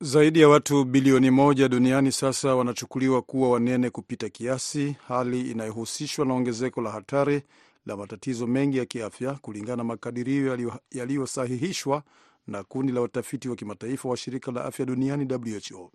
Zaidi 0.00 0.40
ya 0.40 0.48
watu 0.48 0.84
bilioni 0.84 1.30
moja 1.30 1.68
duniani 1.68 2.12
sasa 2.12 2.54
wanachukuliwa 2.54 3.22
kuwa 3.22 3.50
wanene 3.50 3.90
kupita 3.90 4.28
kiasi, 4.28 4.96
hali 5.08 5.50
inayohusishwa 5.50 6.26
na 6.26 6.34
ongezeko 6.34 6.80
la 6.82 6.90
hatari 6.90 7.42
la 7.86 7.96
matatizo 7.96 8.46
mengi 8.46 8.78
ya 8.78 8.84
kiafya, 8.86 9.34
kulingana 9.34 9.76
na 9.76 9.84
makadirio 9.84 10.48
yaliyo- 10.56 10.80
yaliyosahihishwa 10.90 12.02
na 12.46 12.62
kundi 12.64 12.92
la 12.92 13.00
watafiti 13.00 13.48
wa 13.48 13.56
kimataifa 13.56 14.08
wa 14.08 14.16
shirika 14.16 14.52
la 14.52 14.64
afya 14.64 14.86
duniani 14.86 15.28
WHO. 15.34 15.92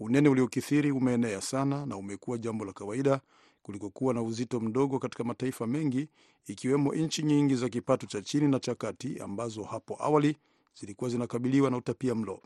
Unene 0.00 0.28
uliokithiri 0.28 0.90
umeenea 0.92 1.40
sana 1.40 1.86
na 1.86 1.96
umekuwa 1.96 2.38
jambo 2.38 2.64
la 2.64 2.72
kawaida 2.72 3.20
kulikokuwa 3.62 4.14
na 4.14 4.22
uzito 4.22 4.60
mdogo 4.60 4.98
katika 4.98 5.24
mataifa 5.24 5.66
mengi, 5.66 6.08
ikiwemo 6.46 6.94
nchi 6.94 7.22
nyingi 7.22 7.54
za 7.56 7.68
kipato 7.68 8.06
cha 8.06 8.20
chini 8.22 8.48
na 8.48 8.60
cha 8.60 8.74
kati 8.74 9.18
ambazo 9.20 9.62
hapo 9.62 9.96
awali 10.00 10.36
zilikuwa 10.80 11.10
zinakabiliwa 11.10 11.70
na 11.70 11.76
utapia 11.76 12.14
mlo. 12.14 12.42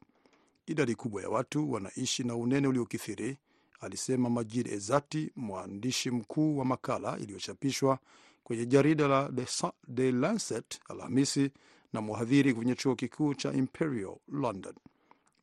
Idadi 0.66 0.94
kubwa 0.94 1.22
ya 1.22 1.29
watu 1.29 1.72
wanaishi 1.72 2.25
na 2.25 2.37
unene 2.37 2.68
uliokithiri, 2.68 3.37
alisema 3.81 4.31
Majid 4.31 4.66
Ezati, 4.68 5.31
mwandishi 5.37 6.11
mkuu 6.11 6.59
wa 6.59 6.64
makala 6.64 7.18
iliyochapishwa 7.18 7.99
kwenye 8.44 8.66
jarida 8.66 9.09
la 9.09 9.33
The 9.94 10.12
Lancet 10.12 10.81
Alhamisi 10.88 11.51
na 11.92 12.01
mhadhiri 12.03 12.55
kwenye 12.55 12.75
chuo 12.75 12.94
kikuu 12.94 13.35
cha 13.35 13.53
Imperial 13.53 14.16
London. 14.29 14.75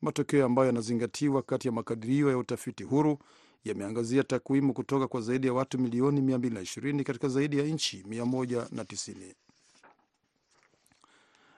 Matokeo 0.02 0.46
ambayo 0.46 0.66
yanazingatiwa 0.66 1.42
kati 1.42 1.68
ya 1.68 1.72
makadirio 1.72 2.30
ya 2.30 2.38
utafiti 2.38 2.84
huru 2.84 3.18
yameangazia 3.64 4.24
takwimu 4.24 4.72
kutoka 4.74 5.08
kwa 5.08 5.20
zaidi 5.20 5.46
ya 5.46 5.52
watu 5.52 5.78
milioni 5.78 6.20
220 6.20 7.02
katika 7.02 7.28
zaidi 7.28 7.58
ya 7.58 7.64
nchi 7.64 8.02
190 8.08 9.14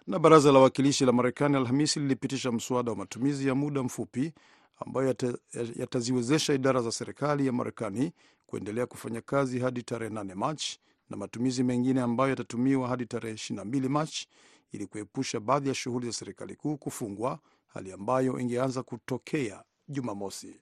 na 0.07 0.19
baraza 0.19 0.53
la 0.53 0.59
wawakilishi 0.59 1.05
la 1.05 1.13
Marekani 1.13 1.57
Alhamisi 1.57 2.01
lilipitisha 2.01 2.53
mswada 2.53 2.91
wa 2.91 2.97
matumizi 2.97 3.49
ya 3.49 3.55
muda 3.55 3.83
mfupi 3.83 4.33
ambayo 4.87 5.09
yata- 5.09 5.39
yataziwezesha 5.77 6.55
idara 6.55 6.83
za 6.83 6.93
serikali 6.93 7.47
ya 7.47 7.53
Marekani 7.53 8.13
kuendelea 8.47 8.87
kufanya 8.87 9.21
kazi 9.21 9.59
hadi 9.59 9.83
tarehe 9.83 10.15
8 10.15 10.35
Machi 10.35 10.81
na 11.11 11.17
matumizi 11.17 11.63
mengine 11.65 12.01
ambayo 12.01 12.31
yatatumiwa 12.31 12.89
hadi 12.89 13.07
tarehe 13.07 13.35
22 13.35 13.89
Machi 13.89 14.29
ili 14.73 14.87
kuepusha 14.87 15.41
baadhi 15.41 15.69
ya 15.69 15.75
shughuli 15.75 16.07
za 16.07 16.13
serikali 16.13 16.57
kuu 16.57 16.77
kufungwa, 16.77 17.39
hali 17.67 17.93
ambayo 17.93 18.39
ingeanza 18.41 18.83
kutokea 18.83 19.65
Jumamosi. 19.89 20.61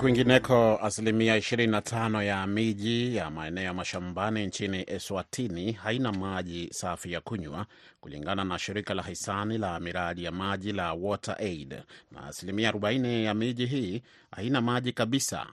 Kwingineko, 0.00 0.78
asilimia 0.82 1.36
25 1.38 2.22
ya 2.24 2.46
miji 2.46 3.16
ya 3.16 3.30
maeneo 3.30 3.64
ya 3.64 3.74
mashambani 3.74 4.46
nchini 4.46 4.84
Eswatini 4.86 5.72
haina 5.72 6.12
maji 6.12 6.68
safi 6.72 7.12
ya 7.12 7.20
kunywa 7.20 7.66
kulingana 8.00 8.44
na 8.44 8.58
shirika 8.58 8.94
la 8.94 9.02
hisani 9.02 9.58
la 9.58 9.80
miradi 9.80 10.24
ya 10.24 10.32
maji 10.32 10.72
la 10.72 10.92
WaterAid, 10.94 11.82
na 12.10 12.24
asilimia 12.26 12.70
40 12.72 13.22
ya 13.24 13.34
miji 13.34 13.66
hii 13.66 14.02
haina 14.30 14.60
maji 14.60 14.92
kabisa. 14.92 15.46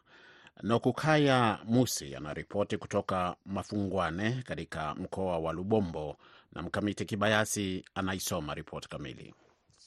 Nokukaya 0.64 1.60
Musi 1.68 2.16
anaripoti 2.16 2.78
kutoka 2.78 3.36
Mafungwane 3.46 4.44
katika 4.46 4.96
mkoa 4.96 5.40
wa 5.40 5.54
Lubombo, 5.54 6.16
na 6.54 6.62
Mkamiti 6.62 7.06
Kibayasi 7.06 7.86
anaisoma 7.96 8.54
ripoti 8.54 8.90
kamili. 8.90 9.34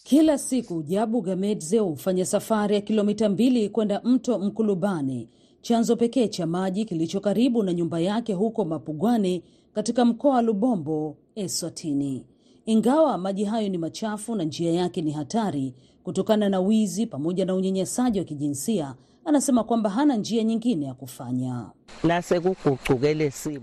Kila 0.04 0.38
siku 0.38 0.82
Jabu 0.82 1.20
Gamedze 1.22 1.78
hufanya 1.78 2.24
safari 2.24 2.74
ya 2.74 2.80
kilomita 2.80 3.28
mbili 3.28 3.68
kwenda 3.68 4.00
mto 4.04 4.38
Mkulubane, 4.38 5.28
chanzo 5.60 5.96
pekee 5.96 6.28
cha 6.28 6.46
maji 6.46 6.84
kilicho 6.84 7.20
karibu 7.20 7.62
na 7.62 7.72
nyumba 7.72 8.00
yake 8.00 8.32
huko 8.32 8.64
Mapugwane 8.64 9.42
katika 9.74 10.04
mkoa 10.04 10.34
wa 10.34 10.42
Lubombo, 10.42 11.16
Eswatini. 11.34 12.26
Ingawa 12.66 13.18
maji 13.18 13.44
hayo 13.44 13.68
ni 13.68 13.78
machafu 13.78 14.34
na 14.36 14.44
njia 14.44 14.72
yake 14.72 15.02
ni 15.02 15.10
hatari, 15.10 15.74
kutokana 16.02 16.48
na 16.48 16.60
wizi 16.60 17.06
pamoja 17.06 17.44
na 17.44 17.54
unyanyasaji 17.54 18.18
wa 18.18 18.24
kijinsia, 18.24 18.94
anasema 19.24 19.64
kwamba 19.64 19.90
hana 19.90 20.16
njia 20.16 20.44
nyingine 20.44 20.86
ya 20.86 20.94
kufanya. 20.94 21.66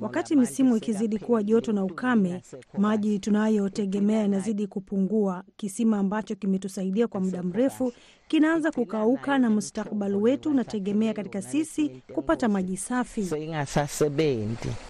Wakati 0.02 0.36
misimu 0.36 0.78
ikizidi 0.78 1.20
kuwa 1.20 1.44
joto 1.44 1.72
na 1.74 1.84
ukame, 1.84 2.42
maji 2.78 3.20
tunayotegemea 3.20 4.20
yanazidi 4.22 4.68
kupungua. 4.68 5.44
Kisima 5.58 5.98
ambacho 6.00 6.36
kimetusaidia 6.36 7.08
kwa 7.08 7.22
muda 7.22 7.44
mrefu 7.44 7.94
kinaanza 8.28 8.72
kukauka, 8.72 9.38
na 9.38 9.50
mustakabali 9.50 10.16
wetu 10.16 10.50
unategemea 10.50 11.14
katika 11.14 11.42
sisi 11.42 11.90
kupata 12.14 12.48
maji 12.50 12.78
safi. 12.78 13.22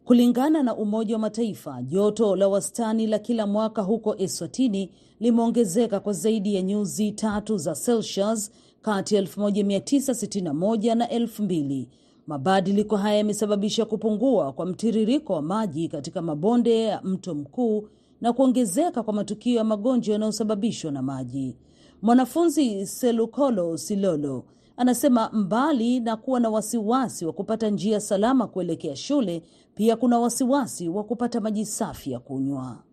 Kulingana 0.05 0.63
na 0.63 0.75
Umoja 0.75 1.15
wa 1.15 1.19
Mataifa, 1.21 1.82
joto 1.82 2.36
la 2.36 2.47
wastani 2.47 3.08
la 3.08 3.19
kila 3.19 3.47
mwaka 3.47 3.82
huko 3.82 4.15
Eswatini 4.17 4.91
limeongezeka 5.19 5.99
kwa 5.99 6.13
zaidi 6.13 6.55
ya 6.55 6.62
nyuzi 6.62 7.12
tatu 7.12 7.58
za 7.58 7.75
Celsius 7.75 8.51
kati 8.82 9.15
ya 9.15 9.22
1961 9.22 10.96
na 10.96 11.06
2000. 11.08 11.86
Mabadiliko 12.28 12.98
haya 12.98 13.18
yamesababisha 13.18 13.86
kupungua 13.86 14.54
kwa 14.54 14.65
mtiririko 14.65 15.34
wa 15.34 15.42
maji 15.42 15.88
katika 15.88 16.22
mabonde 16.22 16.84
ya 16.84 17.02
mto 17.02 17.36
mkuu 17.36 17.88
na 18.22 18.34
kuongezeka 18.34 19.04
kwa 19.04 19.13
matukio 19.13 19.56
ya 19.56 19.63
magonjwa 19.63 20.13
yanayosababishwa 20.13 20.92
na 20.92 21.02
maji. 21.02 21.58
Mwanafunzi 22.02 22.86
Selukolo 22.88 23.78
Silolo 23.78 24.46
anasema 24.78 25.30
mbali 25.34 26.00
na 26.00 26.15
kuwa 26.18 26.39
na 26.39 26.50
wasiwasi 26.50 27.26
wa 27.26 27.34
kupata 27.34 27.70
njia 27.70 28.00
salama 28.00 28.48
kuelekea 28.48 28.96
shule, 28.96 29.44
pia 29.76 29.96
kuna 29.96 30.20
wasiwasi 30.20 30.89
wa 30.89 31.04
kupata 31.04 31.42
maji 31.42 31.65
safi 31.65 32.12
ya 32.12 32.20
kunywa. 32.20 32.84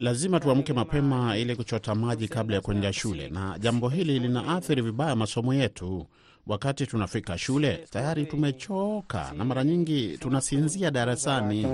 Lazima 0.00 0.40
tuamke 0.40 0.72
mapema 0.72 1.36
ili 1.36 1.56
kuchota 1.56 1.94
maji 1.94 2.28
kabla 2.28 2.56
ya 2.56 2.62
kwenda 2.62 2.92
shule, 2.92 3.28
na 3.28 3.58
jambo 3.58 3.88
hili 3.88 4.18
linaathiri 4.18 4.82
vibaya 4.82 5.16
masomo 5.16 5.54
yetu. 5.54 6.06
Wakati 6.46 6.86
tunafika 6.86 7.38
shule 7.38 7.86
tayari 7.90 8.26
tumechoka 8.26 9.32
na 9.36 9.44
mara 9.44 9.64
nyingi 9.64 10.18
tunasinzia 10.18 10.90
darasani. 10.90 11.66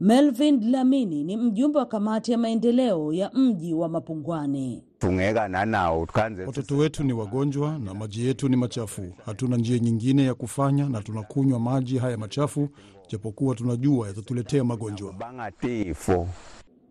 Melvin 0.00 0.60
Dlamini 0.60 1.24
ni 1.24 1.36
mjumbe 1.36 1.78
wa 1.78 1.86
kamati 1.86 2.32
ya 2.32 2.38
maendeleo 2.38 3.12
ya 3.12 3.30
mji 3.34 3.74
wa 3.74 3.88
Mapungwani. 3.88 4.82
Watoto 6.46 6.76
wetu 6.76 7.04
ni 7.04 7.12
wagonjwa 7.12 7.78
na 7.78 7.94
maji 7.94 8.26
yetu 8.26 8.48
ni 8.48 8.56
machafu. 8.56 9.12
Hatuna 9.26 9.56
njia 9.56 9.78
nyingine 9.78 10.24
ya 10.24 10.34
kufanya, 10.34 10.88
na 10.88 11.02
tunakunywa 11.02 11.60
maji 11.60 11.98
haya 11.98 12.16
machafu, 12.16 12.68
japokuwa 13.10 13.54
tunajua 13.54 14.06
yatatuletea 14.08 14.64
magonjwa. 14.64 15.14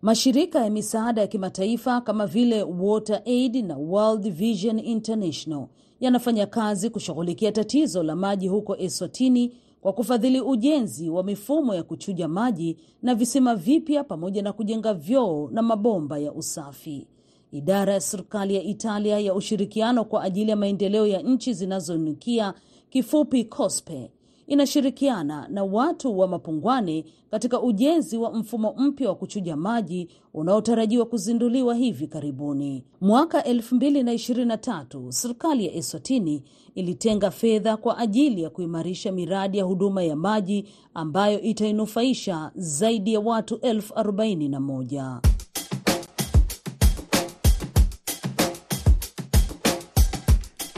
Mashirika 0.02 0.60
ya 0.64 0.70
misaada 0.70 1.22
ya 1.22 1.28
kimataifa 1.28 2.02
kama 2.02 2.28
vile 2.28 2.64
Water 2.64 3.22
Aid 3.26 3.56
na 3.56 3.78
World 3.78 4.32
Vision 4.34 4.80
International 4.80 5.68
yanafanya 6.00 6.46
kazi 6.46 6.90
kushughulikia 6.90 7.52
tatizo 7.52 8.04
la 8.04 8.16
maji 8.16 8.48
huko 8.48 8.76
Eswatini 8.78 9.54
kwa 9.82 9.94
kufadhili 9.94 10.42
ujenzi 10.42 11.10
wa 11.10 11.24
mifumo 11.24 11.76
ya 11.76 11.84
kuchuja 11.84 12.28
maji 12.28 12.78
na 13.02 13.16
visima 13.16 13.56
vipya 13.56 14.04
pamoja 14.04 14.42
na 14.42 14.54
kujenga 14.54 14.94
vyoo 14.94 15.50
na 15.52 15.62
mabomba 15.62 16.20
ya 16.20 16.34
usafi. 16.34 17.08
Idara 17.52 17.94
ya 17.94 18.02
serikali 18.02 18.56
ya 18.56 18.62
Italia 18.64 19.20
ya 19.20 19.34
ushirikiano 19.34 20.06
kwa 20.06 20.24
ajili 20.24 20.50
ya 20.50 20.56
maendeleo 20.56 21.08
ya 21.08 21.22
nchi 21.22 21.54
zinazonukia, 21.54 22.54
kifupi 22.90 23.44
COSPE, 23.46 24.12
inashirikiana 24.48 25.48
na 25.50 25.64
watu 25.64 26.20
wa 26.20 26.28
Mapungwane 26.28 27.06
katika 27.32 27.62
ujenzi 27.62 28.18
wa 28.18 28.34
mfumo 28.34 28.74
mpya 28.78 29.10
wa 29.10 29.16
kuchuja 29.16 29.56
maji 29.56 30.10
unaotarajiwa 30.34 31.06
kuzinduliwa 31.06 31.76
hivi 31.76 32.08
karibuni. 32.08 32.84
Mwaka 33.02 33.42
2023 33.42 35.12
serikali 35.12 35.66
ya 35.66 35.74
Eswatini 35.74 36.44
ilitenga 36.76 37.32
fedha 37.32 37.78
kwa 37.78 37.98
ajili 37.98 38.44
ya 38.44 38.50
kuimarisha 38.50 39.12
miradi 39.12 39.58
ya 39.58 39.64
huduma 39.64 40.04
ya 40.04 40.16
maji 40.16 40.66
ambayo 40.94 41.42
itainufaisha 41.42 42.52
zaidi 42.56 43.14
ya 43.14 43.20
watu 43.20 43.56
elfu 43.62 43.94
arobaini 43.96 44.50
na 44.50 44.60
moja. 44.60 45.22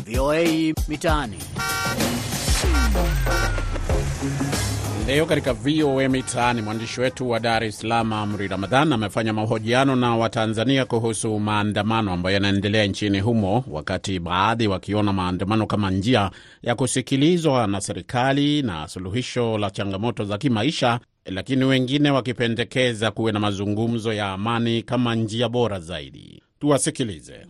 VOA 0.06 0.74
Mitaani. 0.88 1.38
Leo 5.08 5.26
katika 5.26 5.54
VOA 5.54 6.10
Mitaani, 6.10 6.62
mwandishi 6.62 7.02
wetu 7.02 7.30
wa 7.30 7.40
Dar 7.40 7.64
es 7.64 7.80
Salaam 7.80 8.14
Amri 8.14 8.48
Ramadhan 8.48 8.94
amefanya 8.94 9.34
mahojiano 9.34 9.96
na 9.96 10.16
Watanzania 10.16 10.86
kuhusu 10.86 11.40
maandamano 11.40 12.12
ambayo 12.14 12.34
yanaendelea 12.34 12.86
nchini 12.86 13.20
humo, 13.20 13.64
wakati 13.72 14.20
baadhi 14.20 14.68
wakiona 14.68 15.14
maandamano 15.14 15.66
kama 15.66 15.92
njia 15.92 16.32
ya 16.64 16.76
kusikilizwa 16.76 17.68
na 17.68 17.82
serikali 17.82 18.62
na 18.62 18.88
suluhisho 18.88 19.58
la 19.58 19.70
changamoto 19.72 20.26
za 20.26 20.38
kimaisha, 20.38 21.00
lakini 21.26 21.66
wengine 21.66 22.12
wakipendekeza 22.12 23.12
kuwe 23.12 23.32
na 23.32 23.40
mazungumzo 23.40 24.14
ya 24.14 24.32
amani 24.32 24.84
kama 24.84 25.16
njia 25.16 25.50
bora 25.50 25.80
zaidi. 25.80 26.42
Tuwasikilize. 26.60 27.46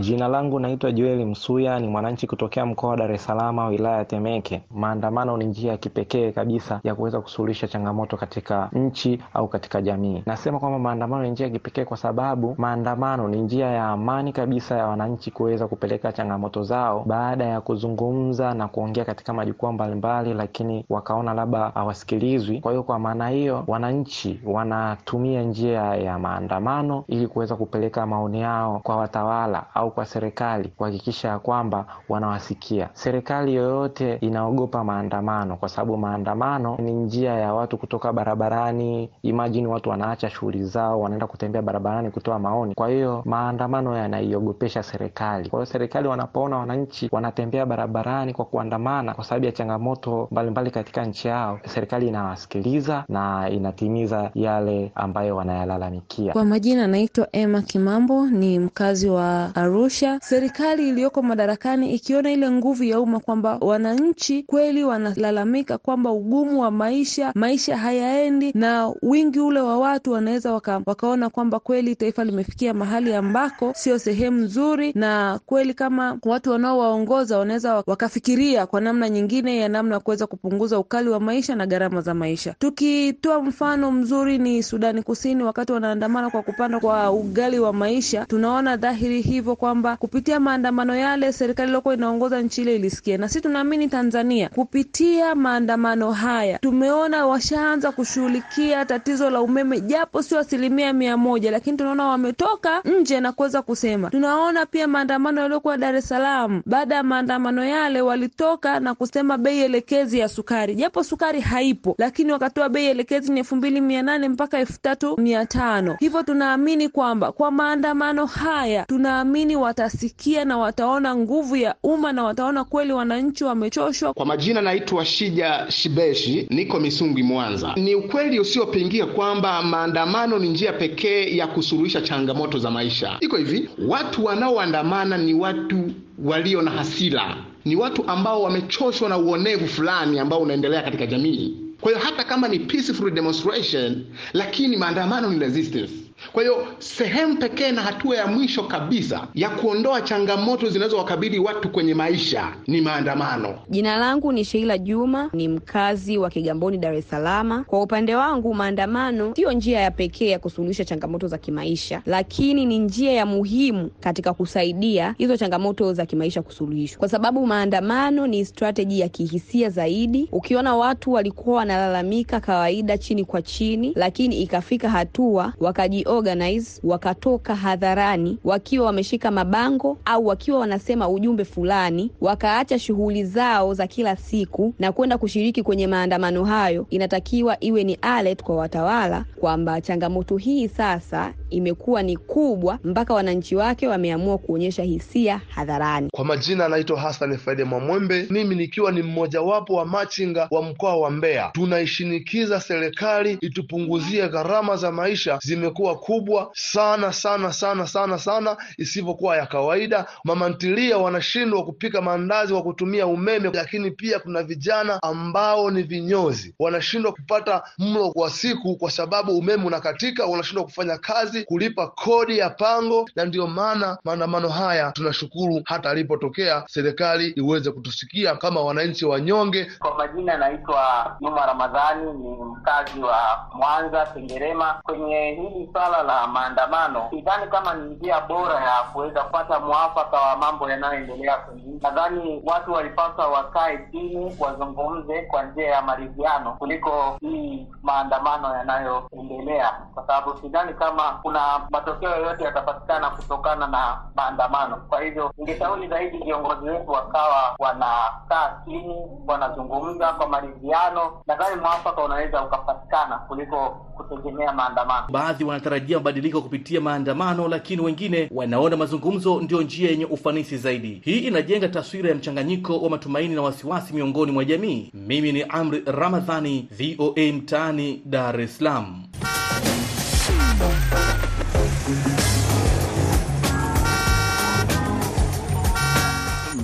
Jina 0.00 0.28
langu 0.28 0.60
naitwa 0.60 0.92
Joel 0.92 1.26
Msuya, 1.26 1.80
ni 1.80 1.88
mwananchi 1.88 2.26
kutokea 2.26 2.66
mkoa 2.66 2.90
wa 2.90 2.96
Dar 2.96 3.12
es 3.12 3.24
Salaam, 3.24 3.58
wilaya 3.58 3.96
ya 3.98 4.04
Temeke. 4.04 4.62
Maandamano 4.70 5.36
ni 5.36 5.44
njia 5.44 5.72
ya 5.72 5.78
kipekee 5.78 6.32
kabisa 6.32 6.80
ya 6.84 6.94
kuweza 6.94 7.20
kusuluhisha 7.20 7.68
changamoto 7.68 8.16
katika 8.16 8.68
nchi 8.72 9.22
au 9.34 9.48
katika 9.48 9.82
jamii. 9.82 10.22
Nasema 10.26 10.58
kwamba 10.58 10.78
maandamano 10.78 11.22
ni 11.22 11.30
njia 11.30 11.46
ya 11.46 11.52
kipekee 11.52 11.84
kwa 11.84 11.96
sababu 11.96 12.54
maandamano 12.58 13.28
ni 13.28 13.40
njia 13.40 13.66
ya 13.66 13.84
amani 13.88 14.32
kabisa 14.32 14.76
ya 14.76 14.86
wananchi 14.86 15.30
kuweza 15.30 15.68
kupeleka 15.68 16.12
changamoto 16.12 16.62
zao 16.62 17.02
baada 17.06 17.44
ya 17.44 17.60
kuzungumza 17.60 18.54
na 18.54 18.68
kuongea 18.68 19.04
katika 19.04 19.32
majukwaa 19.32 19.72
mbalimbali, 19.72 20.34
lakini 20.34 20.84
wakaona 20.88 21.34
labda 21.34 21.58
hawasikilizwi. 21.74 22.60
Kwa 22.60 22.72
hiyo 22.72 22.82
kwa 22.82 22.98
maana 22.98 23.28
hiyo, 23.28 23.64
wananchi 23.66 24.40
wanatumia 24.44 25.42
njia 25.42 25.80
ya 25.82 26.18
maandamano 26.18 27.04
ili 27.08 27.26
kuweza 27.26 27.56
kupeleka 27.56 28.06
maoni 28.06 28.40
yao 28.40 28.80
kwa 28.82 28.96
watawala 28.96 29.64
au 29.84 29.90
kwa 29.90 30.06
serikali 30.06 30.68
kuhakikisha 30.68 31.28
ya 31.28 31.38
kwamba 31.38 31.86
wanawasikia. 32.08 32.88
Serikali 32.92 33.54
yoyote 33.54 34.14
inaogopa 34.20 34.84
maandamano, 34.84 35.56
kwa 35.56 35.68
sababu 35.68 35.96
maandamano 35.96 36.76
ni 36.78 36.92
njia 36.92 37.32
ya 37.34 37.54
watu 37.54 37.78
kutoka 37.78 38.12
barabarani. 38.12 39.10
Imajini 39.22 39.66
watu 39.66 39.90
wanaacha 39.90 40.30
shughuli 40.30 40.64
zao, 40.64 41.00
wanaenda 41.00 41.26
kutembea 41.26 41.62
barabarani 41.62 42.10
kutoa 42.10 42.38
maoni. 42.38 42.74
Kwa 42.74 42.88
hiyo 42.88 43.22
maandamano 43.24 43.96
yanaiogopesha 43.96 44.82
serikali. 44.82 45.48
Kwa 45.50 45.58
hiyo 45.58 45.66
serikali 45.66 46.08
wanapoona 46.08 46.56
wananchi 46.56 47.08
wanatembea 47.12 47.66
barabarani 47.66 48.32
kwa 48.34 48.44
kuandamana 48.44 49.14
kwa 49.14 49.24
sababu 49.24 49.46
ya 49.46 49.52
changamoto 49.52 50.10
mbalimbali 50.10 50.50
mbali 50.50 50.70
katika 50.70 51.04
nchi 51.04 51.28
yao, 51.28 51.60
serikali 51.66 52.08
inawasikiliza 52.08 53.04
na 53.08 53.50
inatimiza 53.50 54.30
yale 54.34 54.92
ambayo 54.94 55.36
wanayalalamikia. 55.36 56.32
Kwa 56.32 56.44
majina 56.44 56.84
anaitwa 56.84 57.28
Emma 57.32 57.62
Kimambo, 57.62 58.26
ni 58.26 58.58
mkazi 58.58 59.08
wa 59.08 59.54
Arusha. 59.56 59.73
Serikali 60.22 60.88
iliyoko 60.88 61.22
madarakani 61.22 61.94
ikiona 61.94 62.30
ile 62.32 62.50
nguvu 62.50 62.84
ya 62.84 63.00
umma 63.00 63.20
kwamba 63.20 63.56
wananchi 63.60 64.42
kweli 64.42 64.84
wanalalamika 64.84 65.78
kwamba 65.78 66.12
ugumu 66.12 66.60
wa 66.60 66.70
maisha, 66.70 67.32
maisha 67.34 67.76
hayaendi, 67.76 68.52
na 68.54 68.92
wingi 69.02 69.40
ule 69.40 69.60
wa 69.60 69.78
watu 69.78 70.12
wanaweza 70.12 70.52
waka, 70.52 70.80
wakaona 70.86 71.30
kwamba 71.30 71.60
kweli 71.60 71.96
taifa 71.96 72.24
limefikia 72.24 72.74
mahali 72.74 73.14
ambako 73.14 73.72
sio 73.76 73.98
sehemu 73.98 74.38
nzuri, 74.40 74.92
na 74.94 75.40
kweli 75.46 75.74
kama 75.74 76.18
watu 76.24 76.50
wanaowaongoza 76.50 77.38
wanaweza 77.38 77.74
wakafikiria 77.86 78.66
kwa 78.66 78.80
namna 78.80 79.08
nyingine 79.08 79.56
ya 79.58 79.68
namna 79.68 79.94
ya 79.94 80.00
kuweza 80.00 80.26
kupunguza 80.26 80.78
ukali 80.78 81.08
wa 81.08 81.20
maisha 81.20 81.54
na 81.54 81.66
gharama 81.66 82.00
za 82.00 82.14
maisha. 82.14 82.54
Tukitoa 82.58 83.42
mfano 83.42 83.92
mzuri 83.92 84.38
ni 84.38 84.62
Sudani 84.62 85.02
Kusini, 85.02 85.42
wakati 85.42 85.72
wanaandamana 85.72 86.30
kwa 86.30 86.42
kupanda 86.42 86.80
kwa 86.80 87.10
ugali 87.12 87.58
wa 87.58 87.72
maisha, 87.72 88.24
tunaona 88.26 88.76
dhahiri 88.76 89.20
hivyo 89.22 89.56
kwamba 89.64 89.96
kupitia 89.96 90.40
maandamano 90.40 90.96
yale 90.96 91.32
serikali 91.32 91.66
iliyokuwa 91.68 91.94
inaongoza 91.94 92.40
nchi 92.42 92.62
ile 92.62 92.74
ilisikia, 92.76 93.18
na 93.18 93.28
sisi 93.28 93.40
tunaamini 93.40 93.88
Tanzania 93.88 94.48
kupitia 94.48 95.34
maandamano 95.34 96.12
haya 96.12 96.58
tumeona 96.58 97.26
washaanza 97.26 97.92
kushughulikia 97.92 98.84
tatizo 98.84 99.30
la 99.30 99.40
umeme, 99.42 99.80
japo 99.80 100.22
sio 100.22 100.38
asilimia 100.38 100.92
mia 100.92 101.16
moja, 101.16 101.50
lakini 101.50 101.76
tunaona 101.76 102.04
wametoka 102.06 102.80
nje 103.00 103.20
na 103.20 103.32
kuweza 103.32 103.62
kusema. 103.62 104.10
Tunaona 104.10 104.66
pia 104.66 104.88
maandamano 104.88 105.40
yaliyokuwa 105.40 105.76
Dar 105.76 105.96
es 105.96 106.08
Salaam, 106.08 106.62
baada 106.66 106.94
ya 106.94 107.02
maandamano 107.02 107.64
yale 107.64 108.00
walitoka 108.00 108.80
na 108.80 108.94
kusema 108.94 109.38
bei 109.38 109.60
elekezi 109.60 110.18
ya 110.18 110.28
sukari, 110.28 110.74
japo 110.74 111.04
sukari 111.04 111.40
haipo, 111.40 111.94
lakini 111.98 112.32
wakatoa 112.32 112.68
bei 112.68 112.86
elekezi 112.86 113.32
ni 113.32 113.40
elfu 113.40 113.56
mbili 113.56 113.80
mia 113.80 114.02
nane 114.02 114.28
mpaka 114.28 114.58
elfu 114.58 114.80
tatu 114.82 115.16
mia 115.20 115.46
tano. 115.46 115.96
Hivyo 116.00 116.22
tunaamini 116.22 116.88
kwamba 116.88 117.32
kwa 117.32 117.50
maandamano 117.50 118.26
haya 118.26 118.84
tunaamini 118.84 119.43
naamini 119.44 119.56
watasikia 119.56 120.44
na 120.44 120.58
wataona 120.58 121.16
nguvu 121.16 121.56
ya 121.56 121.74
umma 121.82 122.12
na 122.12 122.24
wataona 122.24 122.64
kweli 122.64 122.92
wananchi 122.92 123.44
wamechoshwa. 123.44 124.14
Kwa 124.14 124.26
majina 124.26 124.60
naitwa 124.62 125.04
Shija 125.04 125.66
Shibeshi, 125.68 126.46
niko 126.50 126.80
Misungwi, 126.80 127.22
Mwanza. 127.22 127.72
Ni 127.76 127.94
ukweli 127.94 128.40
usiopingia 128.40 129.06
kwamba 129.06 129.62
maandamano 129.62 130.38
ni 130.38 130.48
njia 130.48 130.72
pekee 130.72 131.36
ya 131.36 131.46
kusuluhisha 131.46 132.00
changamoto 132.00 132.58
za 132.58 132.70
maisha. 132.70 133.16
Iko 133.20 133.36
hivi, 133.36 133.68
watu 133.88 134.24
wanaoandamana 134.24 135.18
ni 135.18 135.34
watu 135.34 135.90
walio 136.24 136.62
na 136.62 136.70
hasira, 136.70 137.36
ni 137.64 137.76
watu 137.76 138.04
ambao 138.08 138.42
wamechoshwa 138.42 139.08
na 139.08 139.18
uonevu 139.18 139.66
fulani 139.68 140.18
ambao 140.18 140.38
unaendelea 140.40 140.82
katika 140.82 141.06
jamii. 141.06 141.56
Kwa 141.80 141.92
hiyo 141.92 142.04
hata 142.04 142.24
kama 142.24 142.48
ni 142.48 142.58
peaceful 142.58 143.10
demonstration, 143.10 144.04
lakini 144.32 144.76
maandamano 144.76 145.30
ni 145.30 145.38
resistance. 145.38 146.03
Kwa 146.32 146.42
hiyo 146.42 146.66
sehemu 146.78 147.36
pekee 147.36 147.72
na 147.72 147.82
hatua 147.82 148.16
ya 148.16 148.26
mwisho 148.26 148.62
kabisa 148.62 149.28
ya 149.34 149.50
kuondoa 149.50 150.00
changamoto 150.00 150.68
zinazowakabili 150.70 151.38
watu 151.38 151.68
kwenye 151.68 151.94
maisha 151.94 152.52
ni 152.66 152.80
maandamano. 152.80 153.58
Jina 153.70 153.96
langu 153.96 154.32
ni 154.32 154.44
Sheila 154.44 154.78
Juma, 154.78 155.30
ni 155.32 155.48
mkazi 155.48 156.18
wa 156.18 156.30
Kigamboni, 156.30 156.78
Dar 156.78 156.94
es 156.94 157.08
Salaam. 157.10 157.64
Kwa 157.64 157.82
upande 157.82 158.14
wangu, 158.16 158.54
maandamano 158.54 159.32
siyo 159.34 159.52
njia 159.52 159.80
ya 159.80 159.90
pekee 159.90 160.28
ya 160.28 160.38
kusuluhisha 160.38 160.84
changamoto 160.84 161.28
za 161.28 161.38
kimaisha, 161.38 162.02
lakini 162.06 162.66
ni 162.66 162.78
njia 162.78 163.12
ya 163.12 163.26
muhimu 163.26 163.90
katika 164.00 164.32
kusaidia 164.34 165.14
hizo 165.18 165.36
changamoto 165.36 165.92
za 165.92 166.06
kimaisha 166.06 166.42
kusuluhishwa, 166.42 166.98
kwa 166.98 167.08
sababu 167.08 167.46
maandamano 167.46 168.26
ni 168.26 168.44
strateji 168.44 169.00
ya 169.00 169.08
kihisia 169.08 169.70
zaidi. 169.70 170.28
Ukiona 170.32 170.76
watu 170.76 171.12
walikuwa 171.12 171.56
wanalalamika 171.56 172.40
kawaida, 172.40 172.98
chini 172.98 173.24
kwa 173.24 173.42
chini, 173.42 173.92
lakini 173.96 174.42
ikafika 174.42 174.90
hatua 174.90 175.52
wakaji 175.60 176.03
organize 176.08 176.80
wakatoka 176.84 177.54
hadharani 177.56 178.38
wakiwa 178.44 178.86
wameshika 178.86 179.30
mabango 179.30 179.98
au 180.04 180.26
wakiwa 180.26 180.58
wanasema 180.58 181.08
ujumbe 181.08 181.44
fulani, 181.44 182.10
wakaacha 182.20 182.78
shughuli 182.78 183.24
zao 183.24 183.74
za 183.74 183.86
kila 183.86 184.16
siku 184.16 184.74
na 184.78 184.92
kwenda 184.92 185.18
kushiriki 185.18 185.62
kwenye 185.62 185.86
maandamano 185.86 186.44
hayo, 186.44 186.86
inatakiwa 186.90 187.64
iwe 187.64 187.84
ni 187.84 187.94
alert 188.02 188.42
kwa 188.42 188.56
watawala 188.56 189.24
kwamba 189.40 189.80
changamoto 189.80 190.36
hii 190.36 190.68
sasa 190.68 191.32
imekuwa 191.54 192.02
ni 192.02 192.16
kubwa 192.16 192.78
mpaka 192.84 193.14
wananchi 193.14 193.56
wake 193.56 193.88
wameamua 193.88 194.38
kuonyesha 194.38 194.82
hisia 194.82 195.40
hadharani. 195.48 196.08
Kwa 196.12 196.24
majina 196.24 196.64
anaitwa 196.66 197.00
Hassan 197.00 197.38
Faide 197.38 197.64
Mwamwembe, 197.64 198.26
mimi 198.30 198.54
nikiwa 198.54 198.92
ni 198.92 199.02
mmojawapo 199.02 199.74
wa 199.74 199.86
machinga 199.86 200.48
wa 200.50 200.62
mkoa 200.62 200.96
wa 200.96 201.10
Mbeya. 201.10 201.50
Tunaishinikiza 201.52 202.60
serikali 202.60 203.38
itupunguzie 203.40 204.28
gharama 204.28 204.76
za 204.76 204.92
maisha, 204.92 205.38
zimekuwa 205.42 205.98
kubwa 205.98 206.50
sana 206.54 207.12
sana 207.12 207.52
sana 207.52 207.86
sana 207.86 208.18
sana, 208.18 208.56
isivyokuwa 208.78 209.36
ya 209.36 209.46
kawaida. 209.46 210.06
Mama 210.24 210.48
ntilia 210.48 210.98
wanashindwa 210.98 211.64
kupika 211.64 212.00
maandazi 212.02 212.52
kwa 212.52 212.62
kutumia 212.62 213.06
umeme, 213.06 213.50
lakini 213.54 213.90
pia 213.90 214.18
kuna 214.18 214.42
vijana 214.42 215.02
ambao 215.02 215.70
ni 215.70 215.82
vinyozi 215.82 216.54
wanashindwa 216.58 217.12
kupata 217.12 217.62
mlo 217.78 218.10
kwa 218.10 218.30
siku 218.30 218.76
kwa 218.76 218.90
sababu 218.90 219.38
umeme 219.38 219.64
unakatika, 219.64 220.26
wanashindwa 220.26 220.64
kufanya 220.64 220.98
kazi, 220.98 221.43
kulipa 221.44 221.86
kodi 221.86 222.38
ya 222.38 222.50
pango, 222.50 223.08
na 223.16 223.24
ndiyo 223.24 223.46
maana 223.46 223.98
maandamano 224.04 224.48
haya 224.48 224.92
tunashukuru 224.92 225.62
hata 225.64 225.90
alipotokea 225.90 226.64
serikali 226.66 227.28
iweze 227.28 227.70
kutusikia 227.70 228.36
kama 228.36 228.60
wananchi 228.60 229.04
wanyonge. 229.06 229.70
Kwa 229.78 229.94
majina 229.94 230.36
naitwa 230.36 231.16
Juma 231.20 231.46
Ramadhani, 231.46 232.12
ni 232.12 232.28
mkazi 232.44 233.00
wa 233.00 233.46
Mwanza 233.54 234.06
Sengerema. 234.06 234.80
Kwenye 234.82 235.30
hili 235.30 235.68
swala 235.72 236.02
la 236.02 236.26
maandamano, 236.26 237.06
sidhani 237.10 237.50
kama 237.50 237.74
ni 237.74 237.94
njia 237.94 238.20
bora 238.20 238.54
ya 238.54 238.82
kuweza 238.92 239.22
kupata 239.22 239.60
mwafaka 239.60 240.16
wa 240.20 240.36
mambo 240.36 240.70
yanayoendelea 240.70 241.36
kwenye. 241.36 241.62
Nadhani 241.82 242.42
watu 242.44 242.72
walipaswa 242.72 243.28
wakae 243.28 243.88
chini, 243.92 244.36
wazungumze 244.38 245.22
kwa 245.22 245.42
njia 245.42 245.66
ya 245.68 245.82
maridhiano 245.82 246.52
kuliko 246.52 247.16
hii 247.20 247.66
maandamano 247.82 248.54
yanayoendelea, 248.56 249.72
kwa 249.94 250.06
sababu 250.06 250.40
sidhani 250.40 250.74
kama 250.74 251.02
kuna 251.24 251.60
matokeo 251.70 252.10
yoyote 252.10 252.44
yatapatikana 252.44 253.10
kutokana 253.10 253.66
na 253.66 253.98
maandamano. 254.16 254.76
Kwa 254.76 255.02
hivyo, 255.02 255.32
ningeshauri 255.38 255.88
zaidi 255.88 256.18
viongozi 256.18 256.68
wetu 256.68 256.90
wakawa 256.90 257.56
wanakaa 257.58 258.62
chini, 258.64 258.94
wanazungumza 259.26 260.12
kwa 260.12 260.28
maridhiano. 260.28 261.22
Nadhani 261.26 261.60
mwafaka 261.60 262.04
unaweza 262.04 262.44
ukapatikana 262.44 263.18
kuliko 263.18 263.68
kutegemea 263.96 264.52
maandamano. 264.52 265.06
Baadhi 265.10 265.44
wanatarajia 265.44 265.96
mabadiliko 265.98 266.40
kupitia 266.42 266.80
maandamano, 266.80 267.48
lakini 267.48 267.82
wengine 267.82 268.28
wanaona 268.34 268.76
mazungumzo 268.76 269.40
ndio 269.40 269.62
njia 269.62 269.90
yenye 269.90 270.04
ufanisi 270.04 270.56
zaidi. 270.56 271.00
Hii 271.04 271.18
inajenga 271.18 271.68
taswira 271.68 272.08
ya 272.08 272.14
mchanganyiko 272.14 272.78
wa 272.78 272.90
matumaini 272.90 273.34
na 273.34 273.42
wasiwasi 273.42 273.94
miongoni 273.94 274.32
mwa 274.32 274.44
jamii. 274.44 274.90
Mimi 274.94 275.32
ni 275.32 275.42
Amri 275.42 275.82
Ramadhani, 275.86 276.68
VOA 276.70 277.32
Mtaani, 277.32 278.02
Dar 278.04 278.40
es 278.40 278.58
Salaam. 278.58 279.02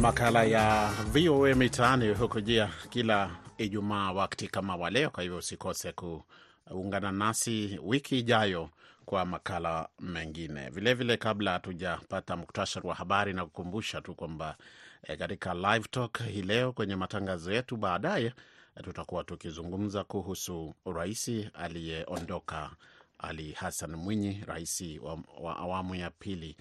Makala 0.01 0.45
ya 0.45 0.89
VOA 1.13 1.55
Mitaani 1.55 2.09
hukujia 2.15 2.71
kila 2.91 3.31
Ijumaa 3.59 4.13
wakati 4.13 4.49
kama 4.49 4.77
wa 4.77 4.91
leo. 4.91 5.11
Kwa 5.11 5.23
hivyo 5.23 5.39
usikose 5.39 5.93
kuungana 5.93 7.13
nasi 7.13 7.81
wiki 7.83 8.19
ijayo 8.19 8.71
kwa 9.05 9.25
makala 9.27 9.89
mengine. 9.99 10.61
Vilevile 10.61 10.95
vile, 10.95 11.17
kabla 11.17 11.53
hatujapata 11.53 12.37
muktasari 12.37 12.89
wa 12.89 12.95
habari, 12.95 13.33
na 13.33 13.45
kukumbusha 13.45 14.01
tu 14.01 14.15
kwamba 14.15 14.57
e, 15.03 15.17
katika 15.17 15.55
live 15.55 15.89
talk 15.91 16.23
hii 16.23 16.43
leo 16.43 16.73
kwenye 16.73 16.97
matangazo 16.97 17.53
yetu 17.53 17.77
baadaye 17.77 18.33
e, 18.77 18.83
tutakuwa 18.83 19.25
tukizungumza 19.25 20.05
kuhusu 20.05 20.75
rais 20.95 21.31
aliyeondoka 21.55 22.71
Ali 23.19 23.53
Hassan 23.53 23.97
Mwinyi, 23.97 24.45
rais 24.47 24.83
wa, 25.03 25.19
wa 25.41 25.57
awamu 25.57 25.95
ya 25.95 26.11
pili 26.11 26.57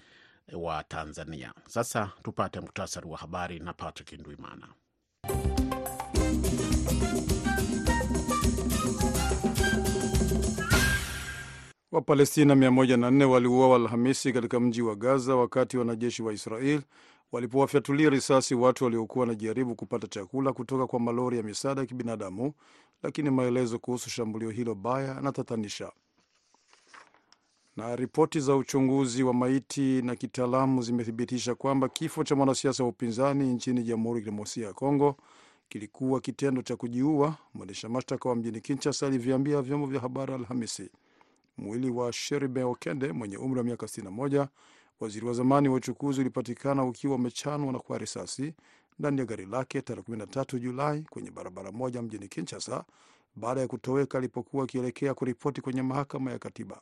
wa 0.52 0.84
Tanzania. 0.84 1.52
Sasa 1.66 2.10
tupate 2.22 2.60
muktasari 2.60 3.08
wa 3.08 3.18
habari 3.18 3.58
na 3.58 3.72
Patrick 3.72 4.12
Ndwimana. 4.12 4.68
Wapalestina 11.92 12.54
104 12.54 13.24
waliuawa 13.24 13.76
Alhamisi 13.76 14.32
katika 14.32 14.60
mji 14.60 14.82
wa 14.82 14.94
Gaza 14.96 15.36
wakati 15.36 15.78
wanajeshi 15.78 16.22
wa 16.22 16.32
Israel 16.32 16.80
walipowafyatulia 17.32 18.10
risasi 18.10 18.54
watu 18.54 18.84
waliokuwa 18.84 19.20
wanajaribu 19.22 19.74
kupata 19.74 20.06
chakula 20.06 20.52
kutoka 20.52 20.86
kwa 20.86 21.00
malori 21.00 21.36
ya 21.36 21.42
misaada 21.42 21.80
ya 21.80 21.86
kibinadamu, 21.86 22.52
lakini 23.02 23.30
maelezo 23.30 23.78
kuhusu 23.78 24.10
shambulio 24.10 24.50
hilo 24.50 24.74
baya 24.74 25.08
yanatatanisha. 25.08 25.92
Na 27.80 27.96
ripoti 27.96 28.40
za 28.40 28.56
uchunguzi 28.56 29.22
wa 29.22 29.34
maiti 29.34 30.02
na 30.02 30.16
kitaalamu 30.16 30.82
zimethibitisha 30.82 31.54
kwamba 31.54 31.88
kifo 31.88 32.24
cha 32.24 32.36
mwanasiasa 32.36 32.82
wa 32.82 32.88
upinzani 32.88 33.52
nchini 33.52 33.82
Jamhuri 33.82 34.18
ya 34.18 34.24
Kidemokrasia 34.24 34.66
ya 34.66 34.72
Kongo 34.72 35.16
kilikuwa 35.68 36.20
kitendo 36.20 36.62
cha 36.62 36.76
kujiua, 36.76 37.36
mwendesha 37.54 37.88
mashtaka 37.88 38.28
wa 38.28 38.36
mjini 38.36 38.60
Kinshasa 38.60 39.06
alivyoambia 39.06 39.62
vyombo 39.62 39.86
vya 39.86 40.00
habari 40.00 40.34
Alhamisi. 40.34 40.90
Mwili 41.58 41.90
wa 41.90 42.12
Sheribe 42.12 42.62
Okende 42.64 43.12
mwenye 43.12 43.36
umri 43.36 43.58
wa 43.58 43.64
miaka 43.64 43.86
61, 43.86 44.46
waziri 45.00 45.26
wa 45.26 45.32
zamani 45.32 45.68
wa 45.68 45.74
uchukuzi, 45.74 46.20
ulipatikana 46.20 46.84
ukiwa 46.84 47.14
umechanwa 47.14 47.72
na 47.72 47.78
kwa 47.78 47.98
risasi 47.98 48.54
ndani 48.98 49.18
ya 49.18 49.24
gari 49.26 49.46
lake 49.46 49.82
tarehe 49.82 50.12
13 50.12 50.58
Julai 50.58 51.02
kwenye 51.10 51.30
barabara 51.30 51.72
moja 51.72 52.02
mjini 52.02 52.28
Kinshasa 52.28 52.84
baada 53.36 53.60
ya 53.60 53.68
kutoweka 53.68 54.18
alipokuwa 54.18 54.64
akielekea 54.64 55.14
kuripoti 55.14 55.60
kwenye 55.60 55.82
mahakama 55.82 56.30
ya 56.30 56.38
katiba. 56.38 56.80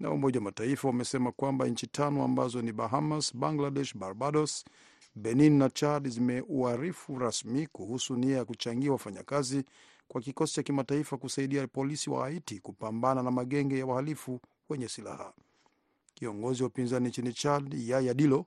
Na 0.00 0.10
Umoja 0.10 0.38
wa 0.40 0.44
Mataifa 0.44 0.88
wamesema 0.88 1.32
kwamba 1.32 1.66
nchi 1.68 1.86
tano 1.86 2.24
ambazo 2.24 2.62
ni 2.62 2.72
Bahamas, 2.72 3.36
Bangladesh, 3.36 3.96
Barbados, 3.96 4.64
Benin 5.14 5.58
na 5.58 5.70
Chad 5.70 6.08
zimeuarifu 6.08 7.18
rasmi 7.18 7.66
kuhusu 7.66 8.16
nia 8.16 8.36
ya 8.36 8.44
kuchangia 8.44 8.92
wafanyakazi 8.92 9.64
kwa 10.08 10.20
kikosi 10.20 10.54
cha 10.54 10.62
kimataifa 10.62 11.16
kusaidia 11.16 11.66
polisi 11.66 12.10
wa 12.10 12.24
Haiti 12.24 12.60
kupambana 12.60 13.22
na 13.22 13.30
magenge 13.30 13.78
ya 13.78 13.86
wahalifu 13.86 14.40
wenye 14.68 14.88
silaha. 14.88 15.32
Kiongozi 16.14 16.62
wa 16.62 16.68
upinzani 16.68 17.08
nchini 17.08 17.32
Chad, 17.32 17.74
Yaya 17.74 18.14
Dilo, 18.14 18.46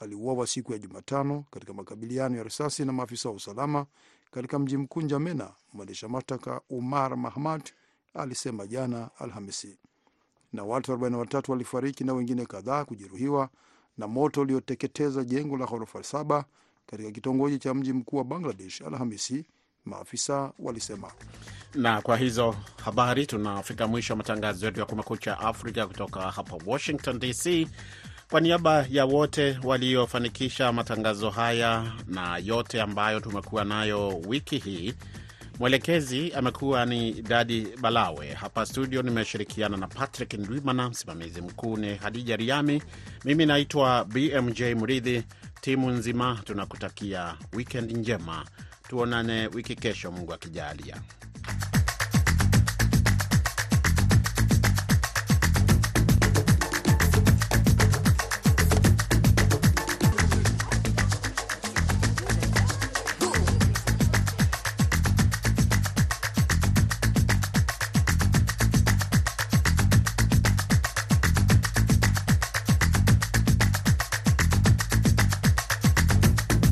aliuawa 0.00 0.46
siku 0.46 0.72
ya 0.72 0.78
Jumatano 0.78 1.44
katika 1.50 1.72
makabiliano 1.72 2.36
ya 2.36 2.42
risasi 2.42 2.84
na 2.84 2.92
maafisa 2.92 3.28
wa 3.28 3.34
usalama 3.34 3.86
katika 4.30 4.58
mji 4.58 4.76
mkuu 4.76 5.00
Njamena, 5.02 5.52
mwendesha 5.72 6.08
mashtaka 6.08 6.60
Umar 6.70 7.16
Mahmad 7.16 7.62
alisema 8.14 8.66
jana 8.66 9.10
Alhamisi. 9.18 9.78
Na 10.54 10.64
watu 10.64 10.92
43 10.92 11.50
walifariki 11.52 12.04
na 12.04 12.12
wengine 12.14 12.46
kadhaa 12.46 12.84
kujeruhiwa 12.84 13.48
na 13.98 14.06
moto 14.08 14.40
ulioteketeza 14.40 15.24
jengo 15.24 15.56
la 15.56 15.66
ghorofa 15.66 16.02
saba 16.02 16.44
katika 16.86 17.10
kitongoji 17.10 17.58
cha 17.58 17.74
mji 17.74 17.92
mkuu 17.92 18.16
wa 18.16 18.24
Bangladesh 18.24 18.80
Alhamisi, 18.82 19.44
maafisa 19.84 20.52
walisema. 20.58 21.12
Na 21.74 22.02
kwa 22.02 22.16
hizo 22.16 22.56
habari 22.84 23.26
tunafika 23.26 23.86
mwisho 23.86 24.12
wa 24.12 24.16
matangazo 24.16 24.66
yetu 24.66 24.80
ya 24.80 24.86
Kumekucha 24.86 25.38
Afrika 25.40 25.86
kutoka 25.86 26.20
hapa 26.30 26.56
Washington 26.66 27.18
DC. 27.18 27.68
Kwa 28.30 28.40
niaba 28.40 28.86
ya 28.90 29.04
wote 29.04 29.58
waliofanikisha 29.64 30.72
matangazo 30.72 31.30
haya 31.30 31.92
na 32.06 32.36
yote 32.38 32.82
ambayo 32.82 33.20
tumekuwa 33.20 33.64
nayo 33.64 34.08
wiki 34.26 34.58
hii, 34.58 34.94
mwelekezi 35.58 36.32
amekuwa 36.32 36.86
ni 36.86 37.12
Dadi 37.22 37.66
Balawe. 37.80 38.32
Hapa 38.32 38.66
studio 38.66 39.02
nimeshirikiana 39.02 39.76
na 39.76 39.86
Patrick 39.88 40.34
Ndwimana, 40.34 40.90
msimamizi 40.90 41.40
mkuu 41.40 41.76
ni 41.76 41.94
Hadija 41.96 42.36
Riami, 42.36 42.82
mimi 43.24 43.46
naitwa 43.46 44.04
BMJ 44.04 44.62
Mridhi. 44.62 45.22
Timu 45.60 45.90
nzima 45.90 46.40
tunakutakia 46.44 47.34
wikend 47.52 47.92
njema, 47.96 48.44
tuonane 48.88 49.46
wiki 49.46 49.76
kesho, 49.76 50.10
Mungu 50.10 50.32
akijalia. 50.34 50.96